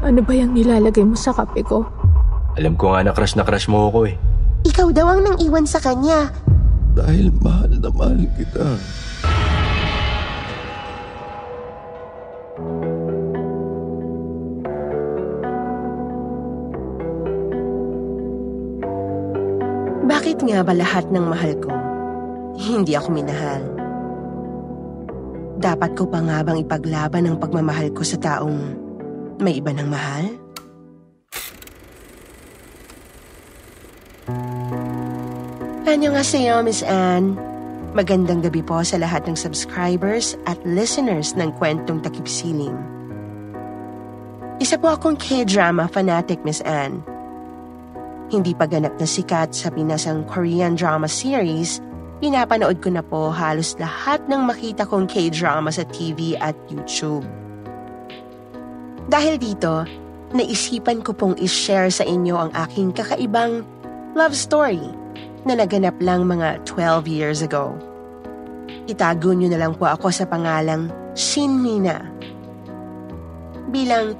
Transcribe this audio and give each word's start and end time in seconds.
Ano 0.00 0.24
ba 0.24 0.32
yung 0.32 0.56
nilalagay 0.56 1.04
mo 1.04 1.12
sa 1.12 1.36
kape 1.36 1.60
ko? 1.60 1.84
Alam 2.56 2.72
ko 2.80 2.96
nga 2.96 3.04
na 3.04 3.12
crush 3.12 3.36
na 3.36 3.44
crush 3.44 3.68
mo 3.68 3.92
ako 3.92 4.08
eh. 4.08 4.16
Ikaw 4.64 4.88
daw 4.96 5.12
ang 5.12 5.20
nang 5.20 5.36
iwan 5.36 5.68
sa 5.68 5.76
kanya. 5.76 6.32
Dahil 6.96 7.28
mahal 7.44 7.68
na 7.76 7.88
mahal 7.92 8.24
kita. 8.32 8.64
Bakit 20.08 20.38
nga 20.48 20.64
ba 20.64 20.72
lahat 20.72 21.12
ng 21.12 21.24
mahal 21.28 21.52
ko, 21.60 21.70
hindi 22.56 22.96
ako 22.96 23.08
minahal? 23.12 23.62
Dapat 25.60 25.92
ko 25.92 26.08
pa 26.08 26.24
nga 26.24 26.40
bang 26.40 26.64
ipaglaban 26.64 27.28
ang 27.28 27.36
pagmamahal 27.36 27.92
ko 27.92 28.00
sa 28.00 28.16
taong 28.16 28.88
may 29.40 29.58
iba 29.58 29.72
ng 29.72 29.88
mahal? 29.88 30.30
Nga 36.20 36.36
sa'yo, 36.36 36.60
Miss 36.60 36.84
Anne? 36.84 37.32
Magandang 37.96 38.44
gabi 38.44 38.60
po 38.60 38.84
sa 38.84 39.00
lahat 39.00 39.24
ng 39.24 39.32
subscribers 39.32 40.36
at 40.44 40.60
listeners 40.68 41.32
ng 41.32 41.48
Kwentong 41.56 42.04
Takipsiling. 42.04 42.76
Isa 44.60 44.76
po 44.76 44.92
akong 44.92 45.16
K-drama 45.16 45.88
fanatic, 45.88 46.44
Miss 46.44 46.60
Anne. 46.68 47.00
Hindi 48.28 48.52
pa 48.52 48.68
ganap 48.68 49.00
na 49.00 49.08
sikat 49.08 49.56
sa 49.56 49.72
pinasang 49.72 50.28
Korean 50.28 50.76
drama 50.76 51.08
series, 51.08 51.80
pinapanood 52.20 52.84
ko 52.84 52.92
na 52.92 53.00
po 53.00 53.32
halos 53.32 53.72
lahat 53.80 54.20
ng 54.28 54.44
makita 54.44 54.84
kong 54.84 55.08
K-drama 55.08 55.72
sa 55.72 55.88
TV 55.88 56.36
at 56.36 56.52
YouTube. 56.68 57.24
Dahil 59.10 59.42
dito, 59.42 59.82
naisipan 60.30 61.02
ko 61.02 61.10
pong 61.10 61.34
ishare 61.42 61.90
sa 61.90 62.06
inyo 62.06 62.38
ang 62.38 62.54
aking 62.54 62.94
kakaibang 62.94 63.66
love 64.14 64.38
story 64.38 64.78
na 65.42 65.58
naganap 65.58 65.98
lang 65.98 66.30
mga 66.30 66.62
12 66.62 67.10
years 67.10 67.42
ago. 67.42 67.74
Itago 68.86 69.34
niyo 69.34 69.50
na 69.50 69.66
lang 69.66 69.74
po 69.74 69.90
ako 69.90 70.14
sa 70.14 70.30
pangalang 70.30 70.94
Shin 71.18 71.58
Mina. 71.58 72.06
Bilang 73.74 74.14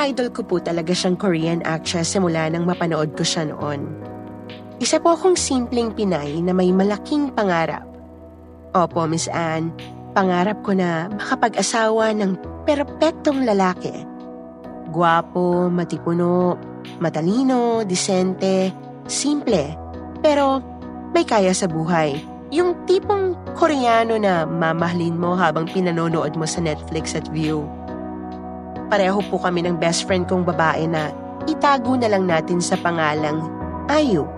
idol 0.00 0.32
ko 0.32 0.40
po 0.48 0.56
talaga 0.64 0.96
siyang 0.96 1.20
Korean 1.20 1.60
actress 1.68 2.16
simula 2.16 2.48
nang 2.48 2.64
mapanood 2.64 3.12
ko 3.12 3.24
siya 3.28 3.52
noon. 3.52 3.84
Isa 4.80 4.96
po 4.96 5.12
akong 5.12 5.36
simpleng 5.36 5.92
Pinay 5.92 6.40
na 6.40 6.56
may 6.56 6.72
malaking 6.72 7.28
pangarap. 7.36 7.84
Opo, 8.72 9.04
Miss 9.04 9.28
Anne, 9.28 9.68
pangarap 10.16 10.64
ko 10.64 10.72
na 10.72 11.12
makapag-asawa 11.12 12.16
ng 12.16 12.40
perpektong 12.64 13.44
lalaki. 13.44 14.11
Guwapo, 14.92 15.72
matipuno, 15.72 16.60
matalino, 17.00 17.80
disente, 17.88 18.70
simple, 19.08 19.72
pero 20.20 20.60
may 21.16 21.24
kaya 21.24 21.56
sa 21.56 21.64
buhay. 21.66 22.20
Yung 22.52 22.76
tipong 22.84 23.32
koreano 23.56 24.20
na 24.20 24.44
mamahalin 24.44 25.16
mo 25.16 25.32
habang 25.32 25.64
pinanonood 25.64 26.36
mo 26.36 26.44
sa 26.44 26.60
Netflix 26.60 27.16
at 27.16 27.24
View. 27.32 27.64
Pareho 28.92 29.24
po 29.32 29.40
kami 29.40 29.64
ng 29.64 29.80
best 29.80 30.04
friend 30.04 30.28
kong 30.28 30.44
babae 30.44 30.84
na 30.84 31.08
itago 31.48 31.96
na 31.96 32.12
lang 32.12 32.28
natin 32.28 32.60
sa 32.60 32.76
pangalang 32.76 33.40
Ayu. 33.88 34.28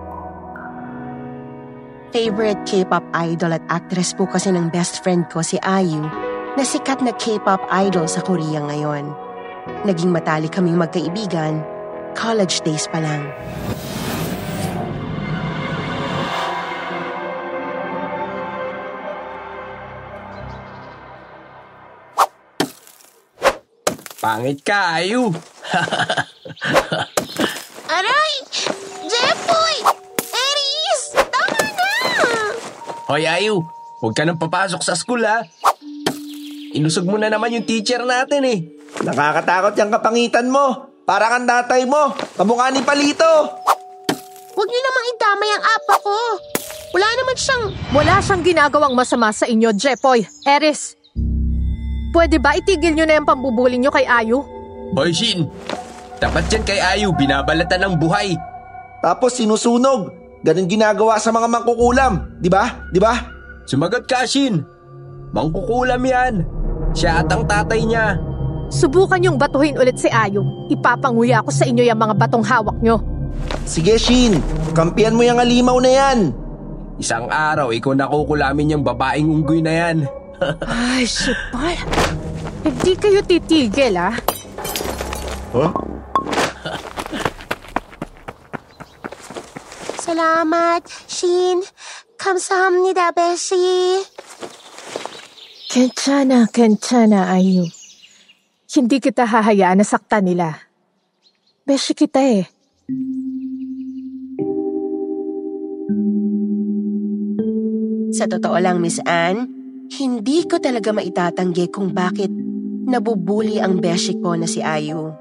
Favorite 2.15 2.63
K-pop 2.63 3.03
idol 3.27 3.59
at 3.59 3.65
actress 3.67 4.15
po 4.15 4.31
kasi 4.31 4.55
ng 4.55 4.71
best 4.71 5.03
friend 5.03 5.27
ko 5.27 5.43
si 5.43 5.59
Ayu 5.67 6.07
na 6.55 6.63
sikat 6.63 7.03
na 7.03 7.11
K-pop 7.11 7.67
idol 7.75 8.07
sa 8.07 8.23
Korea 8.23 8.63
ngayon. 8.63 9.24
Naging 9.65 10.13
matalik 10.13 10.53
kaming 10.53 10.77
magkaibigan, 10.77 11.65
college 12.13 12.61
days 12.69 12.85
pa 12.85 13.01
lang. 13.01 13.33
Pangit 24.21 24.61
ka, 24.61 25.01
ayu. 25.01 25.33
Aray! 27.97 28.33
Jeffoy! 29.05 29.77
Aries! 30.33 31.03
Tama 31.13 31.61
na! 31.73 31.93
Hoy, 33.09 33.25
ayu. 33.29 33.65
Huwag 34.01 34.13
ka 34.17 34.29
nang 34.29 34.41
papasok 34.41 34.81
sa 34.85 34.97
school, 34.97 35.25
ha? 35.25 35.45
Inusog 36.77 37.09
mo 37.09 37.17
na 37.17 37.33
naman 37.33 37.53
yung 37.53 37.69
teacher 37.69 38.01
natin, 38.05 38.45
eh. 38.49 38.74
Nakakatakot 39.03 39.75
yung 39.75 39.91
kapangitan 39.91 40.47
mo. 40.47 40.95
Para 41.05 41.29
kang 41.29 41.49
tatay 41.49 41.85
mo. 41.85 42.15
Kamukha 42.39 42.71
ni 42.71 42.81
Palito. 42.81 43.33
Huwag 44.55 44.69
niyo 44.71 44.81
namang 44.87 45.07
idamay 45.11 45.51
ang 45.51 45.65
apa 45.67 45.95
ko. 45.99 46.17
Wala 46.95 47.09
naman 47.19 47.37
siyang... 47.37 47.65
Wala 47.91 48.15
siyang 48.23 48.43
ginagawang 48.47 48.95
masama 48.95 49.35
sa 49.35 49.51
inyo, 49.51 49.75
Jepoy. 49.75 50.23
Eris. 50.47 50.95
Pwede 52.15 52.39
ba 52.39 52.55
itigil 52.55 52.95
nyo 52.95 53.03
na 53.03 53.19
yung 53.19 53.27
pambubuli 53.27 53.75
nyo 53.83 53.91
kay 53.91 54.07
Ayu? 54.07 54.47
Hoy, 54.95 55.11
Shin. 55.11 55.51
Dapat 56.23 56.47
yan 56.55 56.63
kay 56.63 56.79
Ayu, 56.79 57.11
binabalatan 57.11 57.83
ng 57.83 57.95
buhay. 57.99 58.39
Tapos 59.03 59.35
sinusunog. 59.35 60.15
Ganun 60.47 60.71
ginagawa 60.71 61.19
sa 61.19 61.35
mga 61.35 61.51
mangkukulam. 61.51 62.39
Di 62.39 62.47
ba? 62.47 62.87
Di 62.95 63.03
ba? 63.03 63.19
Sumagot 63.67 64.07
ka, 64.07 64.23
Shin. 64.23 64.63
Mangkukulam 65.35 65.99
yan. 66.07 66.47
Siya 66.95 67.27
at 67.27 67.29
ang 67.35 67.43
tatay 67.51 67.83
niya. 67.83 68.15
Subukan 68.75 69.23
niyong 69.23 69.39
batuhin 69.39 69.79
ulit 69.79 69.95
si 70.03 70.11
Ayong. 70.11 70.67
Ipapanguya 70.67 71.47
ko 71.47 71.55
sa 71.55 71.63
inyo 71.63 71.87
yung 71.87 72.01
mga 72.03 72.15
batong 72.19 72.43
hawak 72.43 72.75
nyo. 72.83 72.99
Sige, 73.63 73.95
Shin. 73.95 74.43
Kampihan 74.75 75.15
mo 75.15 75.23
yung 75.23 75.39
alimaw 75.39 75.79
na 75.79 75.91
yan. 75.95 76.19
Isang 76.99 77.31
araw, 77.31 77.71
ikaw 77.71 77.95
na 77.95 78.11
kukulamin 78.11 78.75
yung 78.75 78.83
babaeng 78.83 79.31
unggoy 79.31 79.63
na 79.63 79.71
yan. 79.71 79.97
Ay, 80.67 81.07
Shipal. 81.07 81.79
Hindi 82.67 82.93
eh, 82.93 82.99
kayo 82.99 83.21
titigil, 83.23 83.95
ah. 83.95 84.19
Huh? 85.55 85.71
Salamat, 90.03 90.83
Shin. 91.07 91.63
Kamsahamnida, 92.19 93.15
Beshi. 93.15 94.03
Kenchana, 95.71 96.51
kenchana, 96.51 97.31
Ayu. 97.35 97.74
Hindi 98.75 98.99
kita 98.99 99.23
hahayaan 99.23 99.79
na 99.79 99.87
saktan 99.87 100.27
nila. 100.27 100.59
Beshi 101.63 101.95
kita 101.95 102.19
eh. 102.19 102.43
Sa 108.19 108.27
totoo 108.27 108.59
lang, 108.59 108.83
Miss 108.83 108.99
Anne, 109.07 109.47
hindi 109.95 110.43
ko 110.51 110.59
talaga 110.59 110.91
maitatanggi 110.91 111.71
kung 111.71 111.95
bakit 111.95 112.35
nabubuli 112.91 113.63
ang 113.63 113.79
beshi 113.79 114.19
ko 114.19 114.35
na 114.35 114.51
si 114.51 114.59
Ayu. 114.59 115.15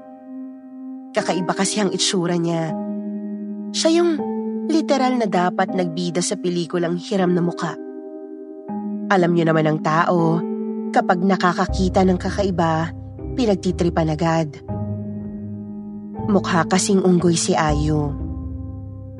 Kakaiba 1.14 1.54
kasi 1.54 1.78
ang 1.78 1.94
itsura 1.94 2.34
niya. 2.34 2.74
Siya 3.70 4.02
yung 4.02 4.18
literal 4.66 5.14
na 5.14 5.30
dapat 5.30 5.70
nagbida 5.78 6.18
sa 6.26 6.34
pelikulang 6.34 6.98
hiram 6.98 7.30
na 7.30 7.38
muka. 7.38 7.78
Alam 9.14 9.30
niyo 9.30 9.46
naman 9.46 9.70
ang 9.70 9.78
tao, 9.78 10.42
kapag 10.90 11.22
nakakakita 11.22 12.02
ng 12.02 12.18
kakaiba, 12.18 13.03
pinagtitripan 13.34 14.14
agad. 14.14 14.48
Mukha 16.30 16.64
kasing 16.64 17.04
unggoy 17.04 17.36
si 17.36 17.52
Ayu. 17.52 18.14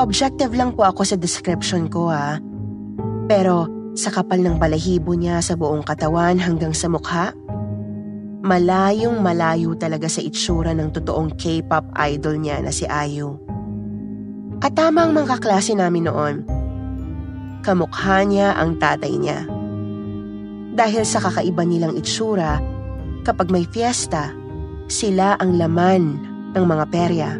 Objective 0.00 0.54
lang 0.56 0.72
po 0.72 0.88
ako 0.88 1.04
sa 1.04 1.20
description 1.20 1.86
ko 1.92 2.08
ha. 2.08 2.40
Pero 3.28 3.68
sa 3.94 4.10
kapal 4.10 4.42
ng 4.42 4.58
balahibo 4.58 5.14
niya 5.14 5.38
sa 5.38 5.54
buong 5.54 5.86
katawan 5.86 6.40
hanggang 6.40 6.74
sa 6.74 6.90
mukha, 6.90 7.30
malayong 8.42 9.22
malayo 9.22 9.78
talaga 9.78 10.10
sa 10.10 10.18
itsura 10.18 10.74
ng 10.74 10.90
totoong 10.90 11.38
K-pop 11.38 11.94
idol 12.10 12.42
niya 12.42 12.58
na 12.58 12.74
si 12.74 12.90
Ayu. 12.90 13.38
At 14.64 14.74
tama 14.74 15.06
ang 15.06 15.12
mga 15.14 15.38
kaklase 15.38 15.76
namin 15.78 16.08
noon. 16.10 16.34
Kamukha 17.62 18.24
niya 18.26 18.56
ang 18.58 18.80
tatay 18.80 19.14
niya. 19.14 19.44
Dahil 20.74 21.06
sa 21.06 21.22
kakaiba 21.22 21.62
nilang 21.62 21.94
itsura, 21.94 22.58
Kapag 23.24 23.48
may 23.48 23.64
fiesta, 23.64 24.36
sila 24.84 25.40
ang 25.40 25.56
laman 25.56 26.20
ng 26.52 26.60
mga 26.60 26.84
perya. 26.92 27.30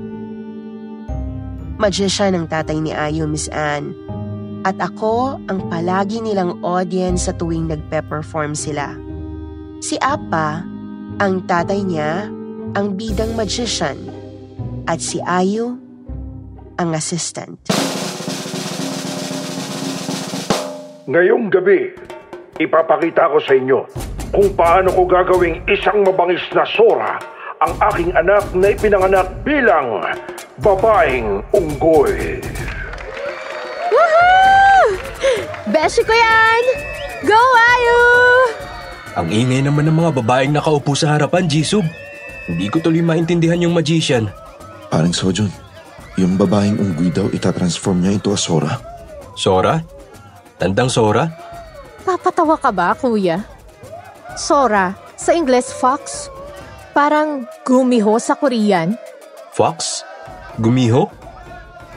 Magician 1.76 2.32
ang 2.32 2.48
tatay 2.48 2.80
ni 2.80 2.88
Ayu, 2.88 3.28
Miss 3.28 3.52
Anne. 3.52 3.92
At 4.64 4.80
ako 4.80 5.36
ang 5.44 5.68
palagi 5.68 6.24
nilang 6.24 6.56
audience 6.64 7.28
sa 7.28 7.36
tuwing 7.36 7.68
nagpe-perform 7.68 8.56
sila. 8.56 8.96
Si 9.84 10.00
Apa, 10.00 10.64
ang 11.20 11.44
tatay 11.44 11.84
niya, 11.84 12.32
ang 12.72 12.96
bidang 12.96 13.36
magician. 13.36 14.00
At 14.88 15.04
si 15.04 15.20
Ayu, 15.20 15.76
ang 16.80 16.96
assistant. 16.96 17.60
Ngayong 21.04 21.52
gabi, 21.52 21.92
ipapakita 22.56 23.28
ko 23.28 23.36
sa 23.36 23.52
inyo 23.52 24.13
kung 24.34 24.50
paano 24.58 24.90
ko 24.90 25.06
gagawing 25.06 25.62
isang 25.70 26.02
mabangis 26.02 26.42
na 26.50 26.66
sora 26.74 27.22
ang 27.62 27.72
aking 27.94 28.10
anak 28.18 28.42
na 28.50 28.74
ipinanganak 28.74 29.30
bilang 29.46 30.02
babaeng 30.58 31.38
unggoy. 31.54 32.42
Woohoo! 33.94 34.98
Beshi 35.70 36.02
ko 36.02 36.10
yan! 36.10 36.62
Go, 37.22 37.38
Ayu! 37.38 38.02
Ang 39.14 39.30
ingay 39.30 39.62
naman 39.62 39.86
ng 39.86 39.96
mga 40.02 40.10
babaeng 40.18 40.52
nakaupo 40.52 40.98
sa 40.98 41.14
harapan, 41.14 41.46
Jisub. 41.46 41.86
Hindi 42.50 42.66
ko 42.68 42.82
tuloy 42.82 43.00
maintindihan 43.00 43.62
yung 43.62 43.72
magician. 43.72 44.26
Parang 44.90 45.14
Sojun, 45.14 45.48
yung 46.18 46.34
babaeng 46.34 46.76
unggoy 46.76 47.08
daw 47.14 47.30
itatransform 47.30 48.02
niya 48.02 48.18
into 48.18 48.34
a 48.34 48.38
Sora. 48.38 48.82
Sora? 49.38 49.78
Tandang 50.58 50.90
Sora? 50.90 51.30
Papatawa 52.02 52.58
ka 52.58 52.74
ba, 52.74 52.92
kuya? 52.98 53.53
Sora, 54.34 54.98
sa 55.14 55.30
Ingles, 55.30 55.70
fox. 55.70 56.28
Parang 56.94 57.46
gumiho 57.66 58.18
sa 58.18 58.34
Korean. 58.34 58.94
Fox? 59.54 60.02
Gumiho? 60.58 61.10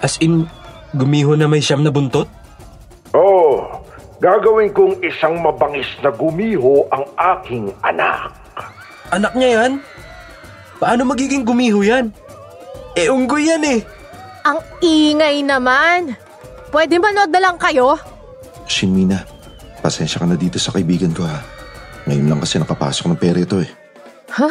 As 0.01 0.17
in, 0.21 0.45
gumiho 0.93 1.33
na 1.33 1.49
may 1.49 1.61
siyam 1.61 1.81
na 1.81 1.89
buntot? 1.93 2.29
Oh, 3.13 3.65
gagawin 4.21 4.73
kong 4.73 5.01
isang 5.01 5.41
mabangis 5.41 5.89
na 6.05 6.13
gumiho 6.13 6.85
ang 6.93 7.05
aking 7.17 7.73
anak. 7.81 8.33
Anak 9.09 9.33
niya 9.33 9.49
yan? 9.61 9.73
Paano 10.77 11.09
magiging 11.09 11.41
gumiho 11.41 11.81
yan? 11.81 12.13
Eh, 12.93 13.09
unggoy 13.09 13.49
yan 13.49 13.65
eh. 13.65 13.79
Ang 14.45 14.61
ingay 14.81 15.41
naman! 15.41 16.13
Pwede 16.69 17.01
manood 17.01 17.33
na 17.33 17.41
lang 17.41 17.57
kayo? 17.57 17.97
Shinmina, 18.69 19.25
pasensya 19.81 20.21
ka 20.21 20.27
na 20.29 20.37
dito 20.37 20.61
sa 20.61 20.73
kaibigan 20.73 21.13
ko 21.13 21.25
ha. 21.25 21.56
Ngayon 22.07 22.27
lang 22.31 22.39
kasi 22.39 22.55
nakapasok 22.55 23.11
ng 23.11 23.19
pera 23.19 23.39
ito 23.43 23.59
eh. 23.59 23.67
Ha? 24.39 24.49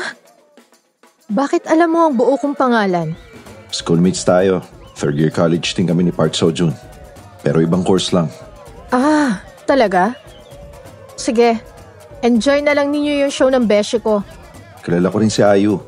Bakit 1.33 1.65
alam 1.67 1.89
mo 1.89 2.01
ang 2.07 2.15
buo 2.15 2.37
kong 2.37 2.53
pangalan? 2.53 3.17
Schoolmates 3.73 4.23
tayo. 4.23 4.61
Third 4.97 5.17
year 5.17 5.33
college 5.33 5.73
din 5.73 5.89
kami 5.89 6.05
ni 6.09 6.13
Park 6.13 6.37
Sojun. 6.37 6.77
Pero 7.41 7.65
ibang 7.65 7.81
course 7.81 8.13
lang. 8.13 8.29
Ah, 8.93 9.41
talaga? 9.65 10.13
Sige, 11.17 11.57
enjoy 12.21 12.61
na 12.61 12.77
lang 12.77 12.93
ninyo 12.93 13.25
yung 13.25 13.33
show 13.33 13.49
ng 13.49 13.65
beshi 13.65 14.05
ko. 14.05 14.21
Kilala 14.85 15.09
ko 15.09 15.17
rin 15.19 15.33
si 15.33 15.41
Ayu. 15.41 15.81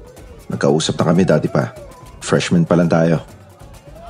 Nagkausap 0.48 0.96
na 0.96 1.04
kami 1.12 1.22
dati 1.28 1.46
pa. 1.52 1.76
Freshman 2.24 2.64
pa 2.64 2.74
lang 2.80 2.88
tayo. 2.88 3.20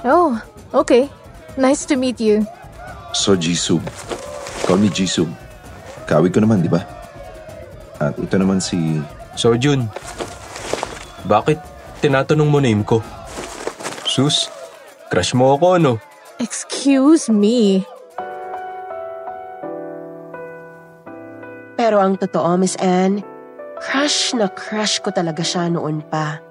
Oh, 0.06 0.38
okay. 0.70 1.10
Nice 1.58 1.82
to 1.90 1.98
meet 1.98 2.22
you. 2.22 2.46
So 3.10 3.34
Jisub. 3.34 3.82
Call 4.62 4.78
me 4.78 4.88
Jisub. 4.94 5.26
Kawig 6.06 6.30
ko 6.30 6.38
naman, 6.38 6.62
di 6.62 6.70
ba? 6.70 6.97
At 7.98 8.14
ito 8.14 8.38
naman 8.38 8.62
si... 8.62 9.02
So, 9.34 9.54
Jun, 9.58 9.90
bakit 11.26 11.58
tinatanong 11.98 12.50
mo 12.50 12.58
name 12.62 12.86
ko? 12.86 13.02
Sus, 14.06 14.50
crush 15.10 15.34
mo 15.34 15.58
ako, 15.58 15.78
no? 15.82 15.92
Excuse 16.38 17.26
me. 17.26 17.82
Pero 21.78 21.98
ang 21.98 22.18
totoo, 22.18 22.54
Miss 22.58 22.78
Anne, 22.78 23.22
crush 23.82 24.34
na 24.34 24.46
crush 24.50 25.02
ko 25.02 25.10
talaga 25.10 25.42
siya 25.42 25.70
noon 25.70 26.02
pa. 26.06 26.42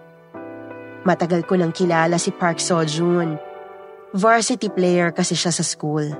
Matagal 1.08 1.48
ko 1.48 1.56
nang 1.56 1.72
kilala 1.72 2.20
si 2.20 2.36
Park 2.36 2.60
Sojun. 2.60 3.40
Varsity 4.12 4.68
player 4.72 5.16
kasi 5.16 5.36
siya 5.36 5.52
sa 5.52 5.64
school. 5.64 6.12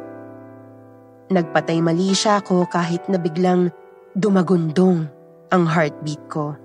Nagpatay 1.28 1.84
mali 1.84 2.16
siya 2.16 2.40
ako 2.40 2.68
kahit 2.72 3.08
na 3.12 3.20
biglang 3.20 3.72
dumagundong 4.16 5.17
ang 5.52 5.64
heartbeat 5.64 6.20
ko. 6.28 6.56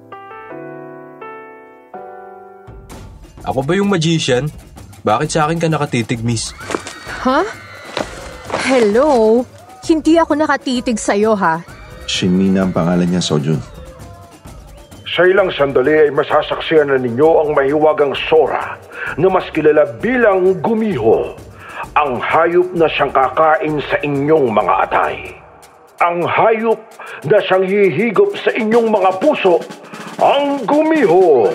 Ako 3.42 3.66
ba 3.66 3.74
yung 3.74 3.90
magician? 3.90 4.46
Bakit 5.02 5.28
sa 5.30 5.46
akin 5.46 5.58
ka 5.58 5.66
nakatitig, 5.66 6.22
miss? 6.22 6.54
Ha? 7.26 7.42
Hello? 8.62 9.42
Hindi 9.82 10.14
ako 10.14 10.38
nakatitig 10.38 10.94
sa'yo, 10.94 11.34
ha? 11.34 11.58
Shinmina 12.06 12.62
ang 12.62 12.70
pangalan 12.70 13.10
niya, 13.10 13.22
Sojun. 13.22 13.58
Sa 15.12 15.26
ilang 15.26 15.50
sandali 15.52 16.08
ay 16.08 16.10
masasaksiyan 16.14 16.94
na 16.94 16.98
ninyo 17.02 17.28
ang 17.42 17.50
mahiwagang 17.52 18.14
Sora 18.30 18.78
na 19.18 19.26
mas 19.28 19.44
kilala 19.52 19.84
bilang 19.98 20.56
Gumiho, 20.62 21.34
ang 21.98 22.16
hayop 22.22 22.72
na 22.72 22.86
siyang 22.88 23.12
kakain 23.12 23.76
sa 23.90 24.00
inyong 24.00 24.48
mga 24.54 24.74
atay. 24.88 25.41
Ang 26.02 26.26
hayop 26.26 26.82
na 27.30 27.38
siyang 27.38 27.62
hihigop 27.62 28.34
sa 28.34 28.50
inyong 28.50 28.90
mga 28.90 29.22
puso, 29.22 29.62
ang 30.18 30.58
Gumiho. 30.66 31.46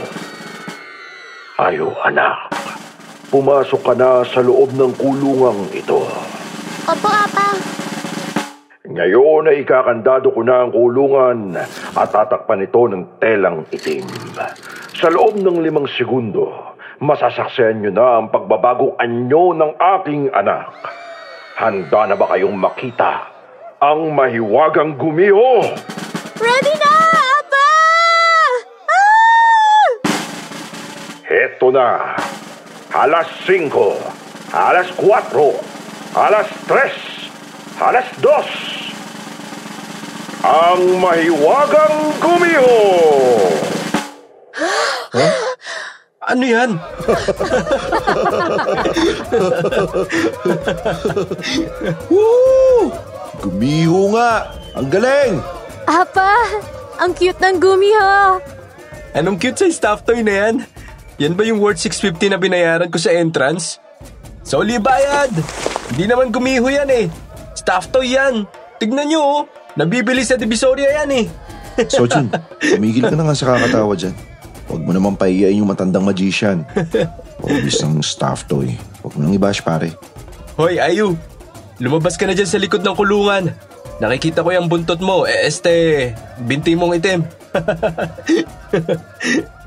Ayo 1.59 1.91
anak, 1.99 2.55
pumasok 3.27 3.81
ka 3.83 3.93
na 3.99 4.23
sa 4.23 4.39
loob 4.39 4.71
ng 4.71 4.95
kulungang 4.95 5.67
ito. 5.75 5.99
Opo, 6.87 7.11
Apa. 7.11 7.59
Ngayon 8.87 9.51
ay 9.51 9.67
ikakandado 9.67 10.31
ko 10.31 10.39
na 10.47 10.63
ang 10.63 10.71
kulungan 10.71 11.59
at 11.99 12.07
tatakpan 12.07 12.63
ito 12.63 12.87
ng 12.87 13.19
telang 13.19 13.67
itim. 13.67 14.07
Sa 14.95 15.11
loob 15.11 15.43
ng 15.43 15.59
limang 15.59 15.91
segundo, 15.91 16.71
masasaksiyan 17.03 17.83
nyo 17.83 17.91
na 17.91 18.07
ang 18.23 18.31
pagbabagong 18.31 18.95
anyo 18.95 19.51
ng 19.51 19.75
aking 19.75 20.31
anak. 20.31 20.71
Handa 21.59 22.07
na 22.07 22.15
ba 22.15 22.31
kayong 22.31 22.55
makita 22.55 23.36
ang 23.77 24.09
mahiwagang 24.09 24.97
gumiho? 24.97 25.61
Ready 26.41 26.73
na, 26.81 26.93
Apa! 27.13 27.69
Ah! 28.89 29.85
Heto 31.21 31.69
na. 31.69 32.17
Alas 32.89 33.29
5, 33.45 33.69
alas 34.49 34.89
4, 34.97 36.17
alas 36.17 36.49
3, 36.65 36.89
alas 37.77 38.07
2. 38.17 38.33
Ang 40.41 40.97
mahiwagang 40.97 42.17
gumiho! 42.17 42.81
Ano 46.27 46.43
yan? 46.43 46.75
Woo! 52.11 52.91
Gumiho 53.41 54.17
nga! 54.17 54.51
Ang 54.77 54.87
galing! 54.89 55.33
Apa, 55.87 56.29
ang 56.99 57.13
cute 57.13 57.39
ng 57.39 57.57
gumiho. 57.61 58.41
Anong 59.13 59.37
cute 59.39 59.57
sa 59.57 59.67
staff 59.69 60.03
toy 60.03 60.21
na 60.25 60.33
yan? 60.45 60.55
Yan 61.17 61.33
ba 61.33 61.45
yung 61.45 61.57
worth 61.57 61.81
650 61.81 62.33
na 62.33 62.37
binayaran 62.37 62.89
ko 62.91 62.97
sa 63.01 63.13
entrance? 63.13 63.81
Soli 64.45 64.77
bayad! 64.77 65.33
Hindi 65.93 66.05
naman 66.05 66.29
gumiho 66.29 66.67
yan 66.67 66.89
eh. 66.91 67.05
Staff 67.57 67.89
toy 67.89 68.13
yan. 68.13 68.45
Tignan 68.77 69.09
nyo 69.09 69.21
oh. 69.21 69.41
Nabibili 69.77 70.25
sa 70.25 70.37
Divisoria 70.37 71.03
yan 71.03 71.11
eh. 71.13 71.25
Sojun, 71.93 72.33
tumigil 72.57 73.05
ka 73.05 73.13
na 73.13 73.29
nga 73.29 73.37
sa 73.37 73.53
kakatawa 73.53 73.93
dyan. 73.93 74.13
Huwag 74.67 74.81
mo 74.83 74.91
naman 74.91 75.13
pahiyain 75.13 75.61
yung 75.61 75.69
matandang 75.69 76.03
magician. 76.03 76.65
Obvious 77.45 77.85
ng 77.85 78.01
staff 78.01 78.49
toy. 78.49 78.73
Huwag 79.05 79.13
mo 79.13 79.19
nang 79.23 79.37
ibash 79.37 79.61
pare. 79.61 79.93
Hoy, 80.57 80.81
Ayu. 80.81 81.13
Lumabas 81.77 82.17
ka 82.17 82.25
na 82.25 82.33
dyan 82.33 82.49
sa 82.49 82.57
likod 82.57 82.81
ng 82.81 82.97
kulungan. 82.97 83.53
Nakikita 84.01 84.41
ko 84.45 84.51
yung 84.53 84.69
buntot 84.69 85.01
mo. 85.01 85.25
Eh, 85.29 85.45
este, 85.45 86.13
binti 86.41 86.75
mong 86.77 86.95
itim. 86.97 87.21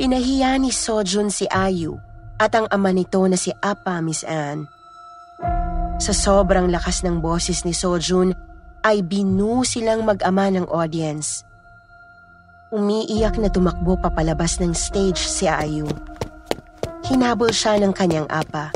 Pinahiya 0.00 0.56
ni 0.56 0.72
Sojun 0.72 1.28
si 1.28 1.44
Ayu 1.48 2.00
at 2.40 2.56
ang 2.56 2.64
ama 2.72 2.88
nito 2.88 3.20
na 3.28 3.36
si 3.36 3.52
Apa, 3.60 4.00
Miss 4.00 4.24
Anne. 4.24 4.64
Sa 6.00 6.16
sobrang 6.16 6.72
lakas 6.72 7.04
ng 7.04 7.20
boses 7.20 7.68
ni 7.68 7.76
Sojun 7.76 8.32
ay 8.80 9.04
binu 9.04 9.60
silang 9.60 10.08
mag-ama 10.08 10.48
ng 10.48 10.64
audience. 10.72 11.44
Umiiyak 12.72 13.36
na 13.36 13.52
tumakbo 13.52 14.00
papalabas 14.00 14.56
ng 14.56 14.72
stage 14.72 15.20
si 15.20 15.44
Ayu. 15.44 15.84
Hinabol 17.04 17.52
siya 17.52 17.76
ng 17.76 17.92
kanyang 17.92 18.28
apa. 18.32 18.72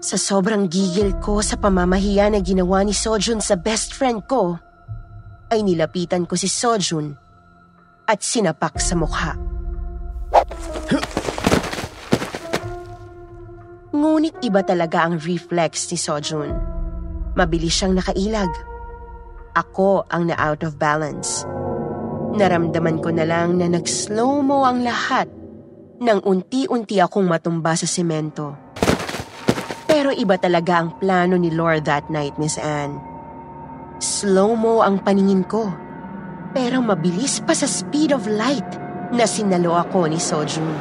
Sa 0.00 0.16
sobrang 0.16 0.64
gigil 0.64 1.20
ko 1.20 1.44
sa 1.44 1.60
pamamahiya 1.60 2.32
na 2.32 2.40
ginawa 2.40 2.80
ni 2.80 2.96
Sojun 2.96 3.44
sa 3.44 3.52
best 3.52 3.92
friend 3.92 4.24
ko, 4.24 4.56
ay 5.52 5.60
nilapitan 5.60 6.24
ko 6.24 6.40
si 6.40 6.48
Sojun 6.48 7.12
at 8.08 8.24
sinapak 8.24 8.80
sa 8.80 8.96
mukha. 8.96 9.36
Ngunit 13.92 14.40
iba 14.40 14.64
talaga 14.64 15.04
ang 15.04 15.20
reflex 15.20 15.92
ni 15.92 16.00
Sojun. 16.00 16.48
Mabilis 17.36 17.76
siyang 17.76 18.00
nakailag. 18.00 18.48
Ako 19.52 20.08
ang 20.08 20.32
na-out 20.32 20.64
of 20.64 20.80
balance. 20.80 21.44
Naramdaman 22.40 23.04
ko 23.04 23.12
na 23.12 23.28
lang 23.28 23.60
na 23.60 23.68
nag-slow-mo 23.68 24.64
ang 24.64 24.80
lahat 24.80 25.28
nang 26.00 26.24
unti-unti 26.24 27.04
akong 27.04 27.28
matumba 27.28 27.76
sa 27.76 27.84
semento. 27.84 28.69
Pero 30.00 30.16
iba 30.16 30.40
talaga 30.40 30.80
ang 30.80 30.96
plano 30.96 31.36
ni 31.36 31.52
Lord 31.52 31.84
that 31.84 32.08
night, 32.08 32.32
Miss 32.40 32.56
Anne. 32.56 32.96
Slow-mo 34.00 34.80
ang 34.80 35.04
paningin 35.04 35.44
ko. 35.44 35.68
Pero 36.56 36.80
mabilis 36.80 37.44
pa 37.44 37.52
sa 37.52 37.68
speed 37.68 38.16
of 38.16 38.24
light 38.24 38.64
na 39.12 39.28
sinalo 39.28 39.76
ako 39.76 40.08
ni 40.08 40.16
Sojun. 40.16 40.72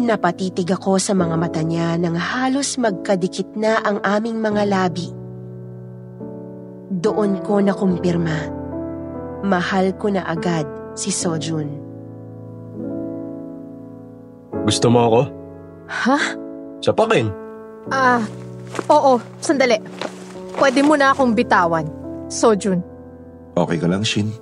Napatitig 0.00 0.72
ako 0.72 0.96
sa 0.96 1.12
mga 1.12 1.36
mata 1.36 1.60
niya 1.60 2.00
nang 2.00 2.16
halos 2.16 2.80
magkadikit 2.80 3.52
na 3.52 3.76
ang 3.84 4.00
aming 4.00 4.40
mga 4.40 4.64
labi. 4.64 5.12
Doon 6.88 7.44
ko 7.44 7.60
nakumpirma. 7.60 8.48
Mahal 9.44 9.92
ko 10.00 10.08
na 10.08 10.24
agad 10.24 10.64
si 10.96 11.12
Sojun. 11.12 11.85
Gusto 14.66 14.90
mo 14.90 15.06
ako? 15.06 15.20
Ha? 15.86 16.18
Sapakin. 16.82 17.30
Ah, 17.86 18.18
oo, 18.90 19.22
sandali. 19.38 19.78
Pwede 20.58 20.82
mo 20.82 20.98
na 20.98 21.14
akong 21.14 21.38
bitawan, 21.38 21.86
Sojun. 22.26 22.82
Okay 23.54 23.78
ka 23.78 23.86
lang, 23.86 24.02
Shin? 24.02 24.34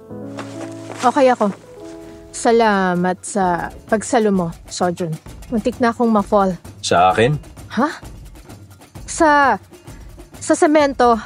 Okay 1.05 1.29
ako. 1.29 1.53
Salamat 2.33 3.21
sa 3.21 3.69
pagsalo 3.85 4.33
mo, 4.33 4.49
Sojun. 4.65 5.13
Muntik 5.53 5.77
na 5.77 5.93
akong 5.93 6.09
ma-fall. 6.09 6.57
Sa 6.81 7.13
akin? 7.13 7.37
Ha? 7.77 8.01
Sa... 9.05 9.61
sa 10.41 10.55
semento. 10.57 11.21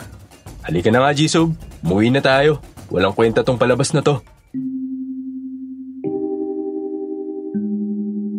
Halika 0.66 0.90
na 0.90 1.06
nga, 1.06 1.14
Jisub. 1.14 1.54
Umuwi 1.86 2.10
na 2.10 2.18
tayo. 2.18 2.58
Walang 2.90 3.14
kwenta 3.14 3.46
tong 3.46 3.62
palabas 3.62 3.94
na 3.94 4.02
to. 4.02 4.18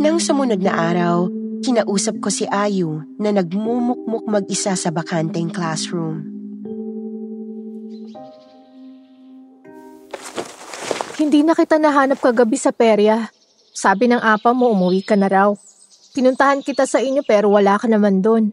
Nang 0.10 0.18
sumunod 0.18 0.58
na 0.66 0.74
araw, 0.74 1.30
kinausap 1.62 2.18
ko 2.18 2.34
si 2.34 2.42
Ayu 2.50 3.06
na 3.22 3.30
nagmumukmuk 3.30 4.26
mag-isa 4.26 4.74
sa 4.74 4.90
bakanteng 4.90 5.54
classroom. 5.54 6.26
Hindi 11.14 11.46
na 11.46 11.54
kita 11.54 11.78
nahanap 11.78 12.18
kagabi 12.26 12.58
sa 12.58 12.74
perya. 12.74 13.30
Sabi 13.70 14.10
ng 14.10 14.18
apa 14.18 14.50
mo, 14.50 14.74
umuwi 14.74 15.06
ka 15.06 15.14
na 15.14 15.30
raw. 15.30 15.54
Pinuntahan 16.18 16.66
kita 16.66 16.90
sa 16.90 16.98
inyo 16.98 17.22
pero 17.22 17.54
wala 17.54 17.78
ka 17.78 17.86
naman 17.86 18.26
doon. 18.26 18.50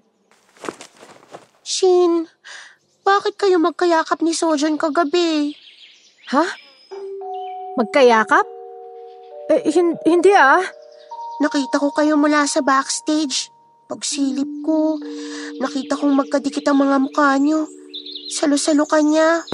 Shin, 1.64 2.28
bakit 3.00 3.40
kayo 3.40 3.56
magkayakap 3.56 4.20
ni 4.20 4.36
Sojon 4.36 4.76
kagabi? 4.76 5.56
Ha? 6.36 6.44
Magkayakap? 7.80 8.44
Eh, 9.56 9.72
hin- 9.72 9.96
hindi 10.04 10.36
ah. 10.36 10.60
Nakita 11.36 11.76
ko 11.76 11.92
kayo 11.92 12.16
mula 12.16 12.48
sa 12.48 12.64
backstage. 12.64 13.52
Pagsilip 13.86 14.48
ko, 14.66 14.98
nakita 15.62 15.94
kong 15.94 16.16
magkadikit 16.16 16.64
ang 16.66 16.82
mga 16.82 16.96
mukha 16.98 17.38
nyo. 17.38 17.70
Salo-salo 18.32 18.82
ka 18.88 18.98
niya. 18.98 19.46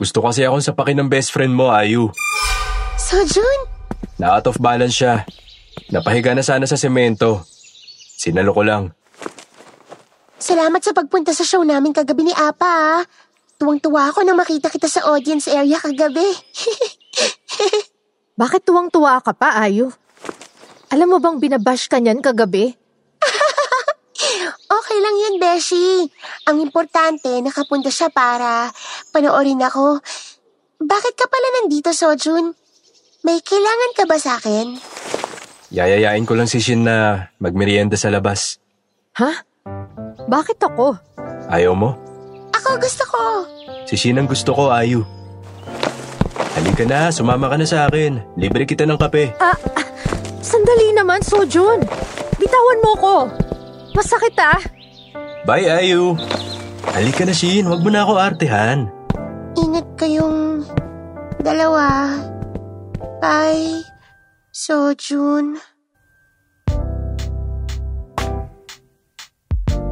Gusto 0.00 0.18
kasi 0.18 0.42
akong 0.42 0.64
sapakin 0.64 1.04
ng 1.04 1.10
best 1.10 1.30
friend 1.30 1.54
mo, 1.54 1.70
Ayu. 1.70 2.10
Sojon? 2.98 3.60
Na 4.18 4.34
out 4.34 4.50
of 4.50 4.58
balance 4.58 4.98
siya. 4.98 5.22
Napahiga 5.94 6.34
na 6.34 6.42
sana 6.42 6.66
sa 6.66 6.74
semento. 6.74 7.46
Sinalo 8.18 8.50
ko 8.50 8.66
lang. 8.66 8.90
Salamat 10.38 10.82
sa 10.82 10.90
pagpunta 10.90 11.30
sa 11.30 11.46
show 11.46 11.62
namin 11.62 11.94
kagabi 11.94 12.30
ni 12.30 12.34
Apa 12.34 12.66
ah. 12.66 13.00
Tuwang-tuwa 13.58 14.10
ako 14.10 14.22
na 14.22 14.38
makita 14.38 14.70
kita 14.70 14.86
sa 14.86 15.06
audience 15.10 15.50
area 15.50 15.78
kagabi. 15.78 16.24
Bakit 18.42 18.62
tuwang-tuwa 18.62 19.18
ka 19.18 19.34
pa, 19.34 19.58
Ayu? 19.66 19.90
Alam 20.88 21.08
mo 21.12 21.18
bang 21.20 21.36
binabash 21.36 21.88
ka 21.92 22.00
niyan 22.00 22.24
kagabi? 22.24 22.72
okay 24.78 24.98
lang 24.98 25.16
yun, 25.20 25.34
Beshi. 25.36 26.08
Ang 26.48 26.64
importante, 26.64 27.28
nakapunta 27.44 27.92
siya 27.92 28.08
para 28.08 28.72
panoorin 29.12 29.60
ako. 29.60 30.00
Bakit 30.80 31.14
ka 31.18 31.26
pala 31.28 31.48
nandito, 31.60 31.92
Sojun? 31.92 32.56
May 33.26 33.44
kailangan 33.44 33.92
ka 33.98 34.04
ba 34.08 34.16
sa 34.16 34.40
akin? 34.40 34.78
Yayayain 35.68 36.24
ko 36.24 36.32
lang 36.32 36.48
si 36.48 36.64
Shin 36.64 36.86
na 36.86 37.28
magmerienda 37.36 38.00
sa 38.00 38.08
labas. 38.08 38.56
Ha? 39.20 39.44
Bakit 40.24 40.56
ako? 40.64 40.96
Ayaw 41.52 41.76
mo? 41.76 41.92
Ako 42.56 42.80
gusto 42.80 43.04
ko. 43.04 43.20
Si 43.84 44.00
Shin 44.00 44.16
ang 44.16 44.24
gusto 44.24 44.56
ko, 44.56 44.72
Ayu. 44.72 45.04
Halika 46.56 46.88
na, 46.88 47.12
sumama 47.12 47.52
ka 47.52 47.60
na 47.60 47.66
sa 47.68 47.84
akin. 47.84 48.24
Libre 48.40 48.64
kita 48.64 48.88
ng 48.88 48.96
kape. 48.96 49.36
Ah, 49.36 49.52
ah, 49.52 49.77
sandali 50.40 50.94
naman, 50.94 51.20
Sojun. 51.22 51.82
Bitawan 52.38 52.78
mo 52.84 52.92
ko. 52.98 53.16
Masakit 53.94 54.36
ah. 54.38 54.60
Bye, 55.42 55.66
Ayu. 55.66 56.14
Halika 56.94 57.26
na, 57.26 57.34
Shin. 57.34 57.66
Huwag 57.66 57.82
mo 57.82 57.90
na 57.90 58.06
ako 58.06 58.12
artehan. 58.14 58.90
Ingat 59.58 59.86
kayong 59.98 60.62
dalawa. 61.42 62.14
Bye, 63.18 63.82
Sojun. 64.54 65.58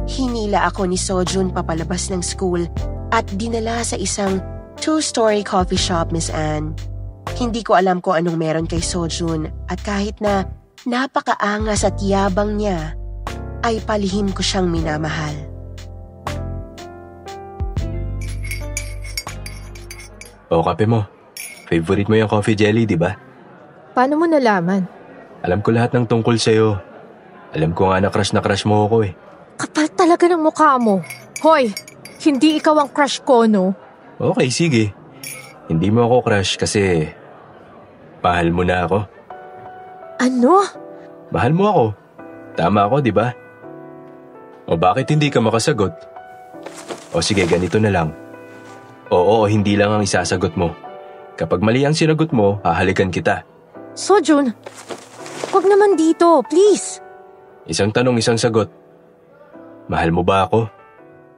Hinila 0.07 0.71
ako 0.71 0.89
ni 0.89 0.97
Sojun 0.97 1.53
papalabas 1.53 2.09
ng 2.09 2.23
school 2.25 2.65
at 3.13 3.27
dinala 3.37 3.85
sa 3.85 3.99
isang 3.99 4.41
two-story 4.81 5.43
coffee 5.43 5.77
shop, 5.77 6.09
Miss 6.09 6.31
Anne. 6.31 6.73
Hindi 7.37 7.61
ko 7.61 7.77
alam 7.77 8.01
kung 8.01 8.17
anong 8.17 8.33
meron 8.33 8.65
kay 8.65 8.81
Sojun 8.81 9.45
at 9.69 9.77
kahit 9.85 10.17
na 10.17 10.49
napakaangas 10.89 11.85
at 11.85 12.01
yabang 12.01 12.57
niya, 12.57 12.97
ay 13.61 13.77
palihim 13.85 14.33
ko 14.33 14.41
siyang 14.41 14.65
minamahal. 14.65 15.37
O, 20.49 20.65
kape 20.65 20.89
mo. 20.89 21.05
Favorite 21.69 22.09
mo 22.09 22.17
yung 22.17 22.31
coffee 22.31 22.57
jelly, 22.57 22.89
di 22.89 22.97
ba? 22.97 23.13
Paano 23.93 24.17
mo 24.17 24.25
nalaman? 24.25 24.87
Alam 25.45 25.61
ko 25.61 25.69
lahat 25.69 25.93
ng 25.93 26.09
tungkol 26.09 26.41
sa'yo. 26.41 26.79
Alam 27.53 27.75
ko 27.77 27.93
nga 27.93 28.01
na 28.01 28.09
crush 28.09 28.33
na 28.33 28.41
crush 28.41 28.65
mo 28.65 28.89
ako 28.89 29.05
eh. 29.05 29.13
Kapal 29.61 29.93
talaga 29.93 30.25
ng 30.25 30.41
mukha 30.41 30.79
mo. 30.81 31.05
Hoy, 31.45 31.69
hindi 32.25 32.57
ikaw 32.57 32.81
ang 32.81 32.89
crush 32.89 33.21
ko, 33.21 33.45
no? 33.45 33.77
Okay, 34.17 34.49
sige. 34.49 34.83
Hindi 35.67 35.91
mo 35.91 36.07
ako 36.07 36.15
crush 36.23 36.55
kasi 36.55 37.11
mahal 38.21 38.47
mo 38.51 38.63
na 38.65 38.85
ako. 38.85 38.99
Ano? 40.17 40.65
Mahal 41.29 41.51
mo 41.53 41.63
ako. 41.69 41.85
Tama 42.57 42.89
ako, 42.89 42.95
di 43.05 43.13
ba? 43.13 43.29
O 44.67 44.75
bakit 44.75 45.07
hindi 45.13 45.29
ka 45.29 45.39
makasagot? 45.39 45.93
O 47.13 47.21
sige, 47.23 47.45
ganito 47.47 47.77
na 47.79 47.93
lang. 47.93 48.09
Oo 49.13 49.45
o 49.45 49.47
hindi 49.47 49.79
lang 49.79 49.93
ang 49.93 50.03
isasagot 50.03 50.57
mo. 50.59 50.75
Kapag 51.37 51.61
mali 51.63 51.85
ang 51.85 51.95
sinagot 51.95 52.33
mo, 52.33 52.59
hahalikan 52.65 53.13
kita. 53.13 53.45
Sojun, 53.93 54.51
wag 55.53 55.65
naman 55.69 55.95
dito, 55.95 56.41
please. 56.49 56.99
Isang 57.69 57.93
tanong, 57.93 58.19
isang 58.19 58.35
sagot. 58.35 58.67
Mahal 59.87 60.11
mo 60.11 60.25
ba 60.25 60.49
ako? 60.49 60.67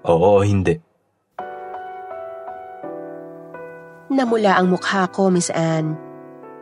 Oo 0.09 0.39
o 0.39 0.41
hindi. 0.41 0.79
Namula 4.09 4.57
ang 4.57 4.73
mukha 4.73 5.05
ko, 5.13 5.29
Miss 5.29 5.53
Anne. 5.53 6.08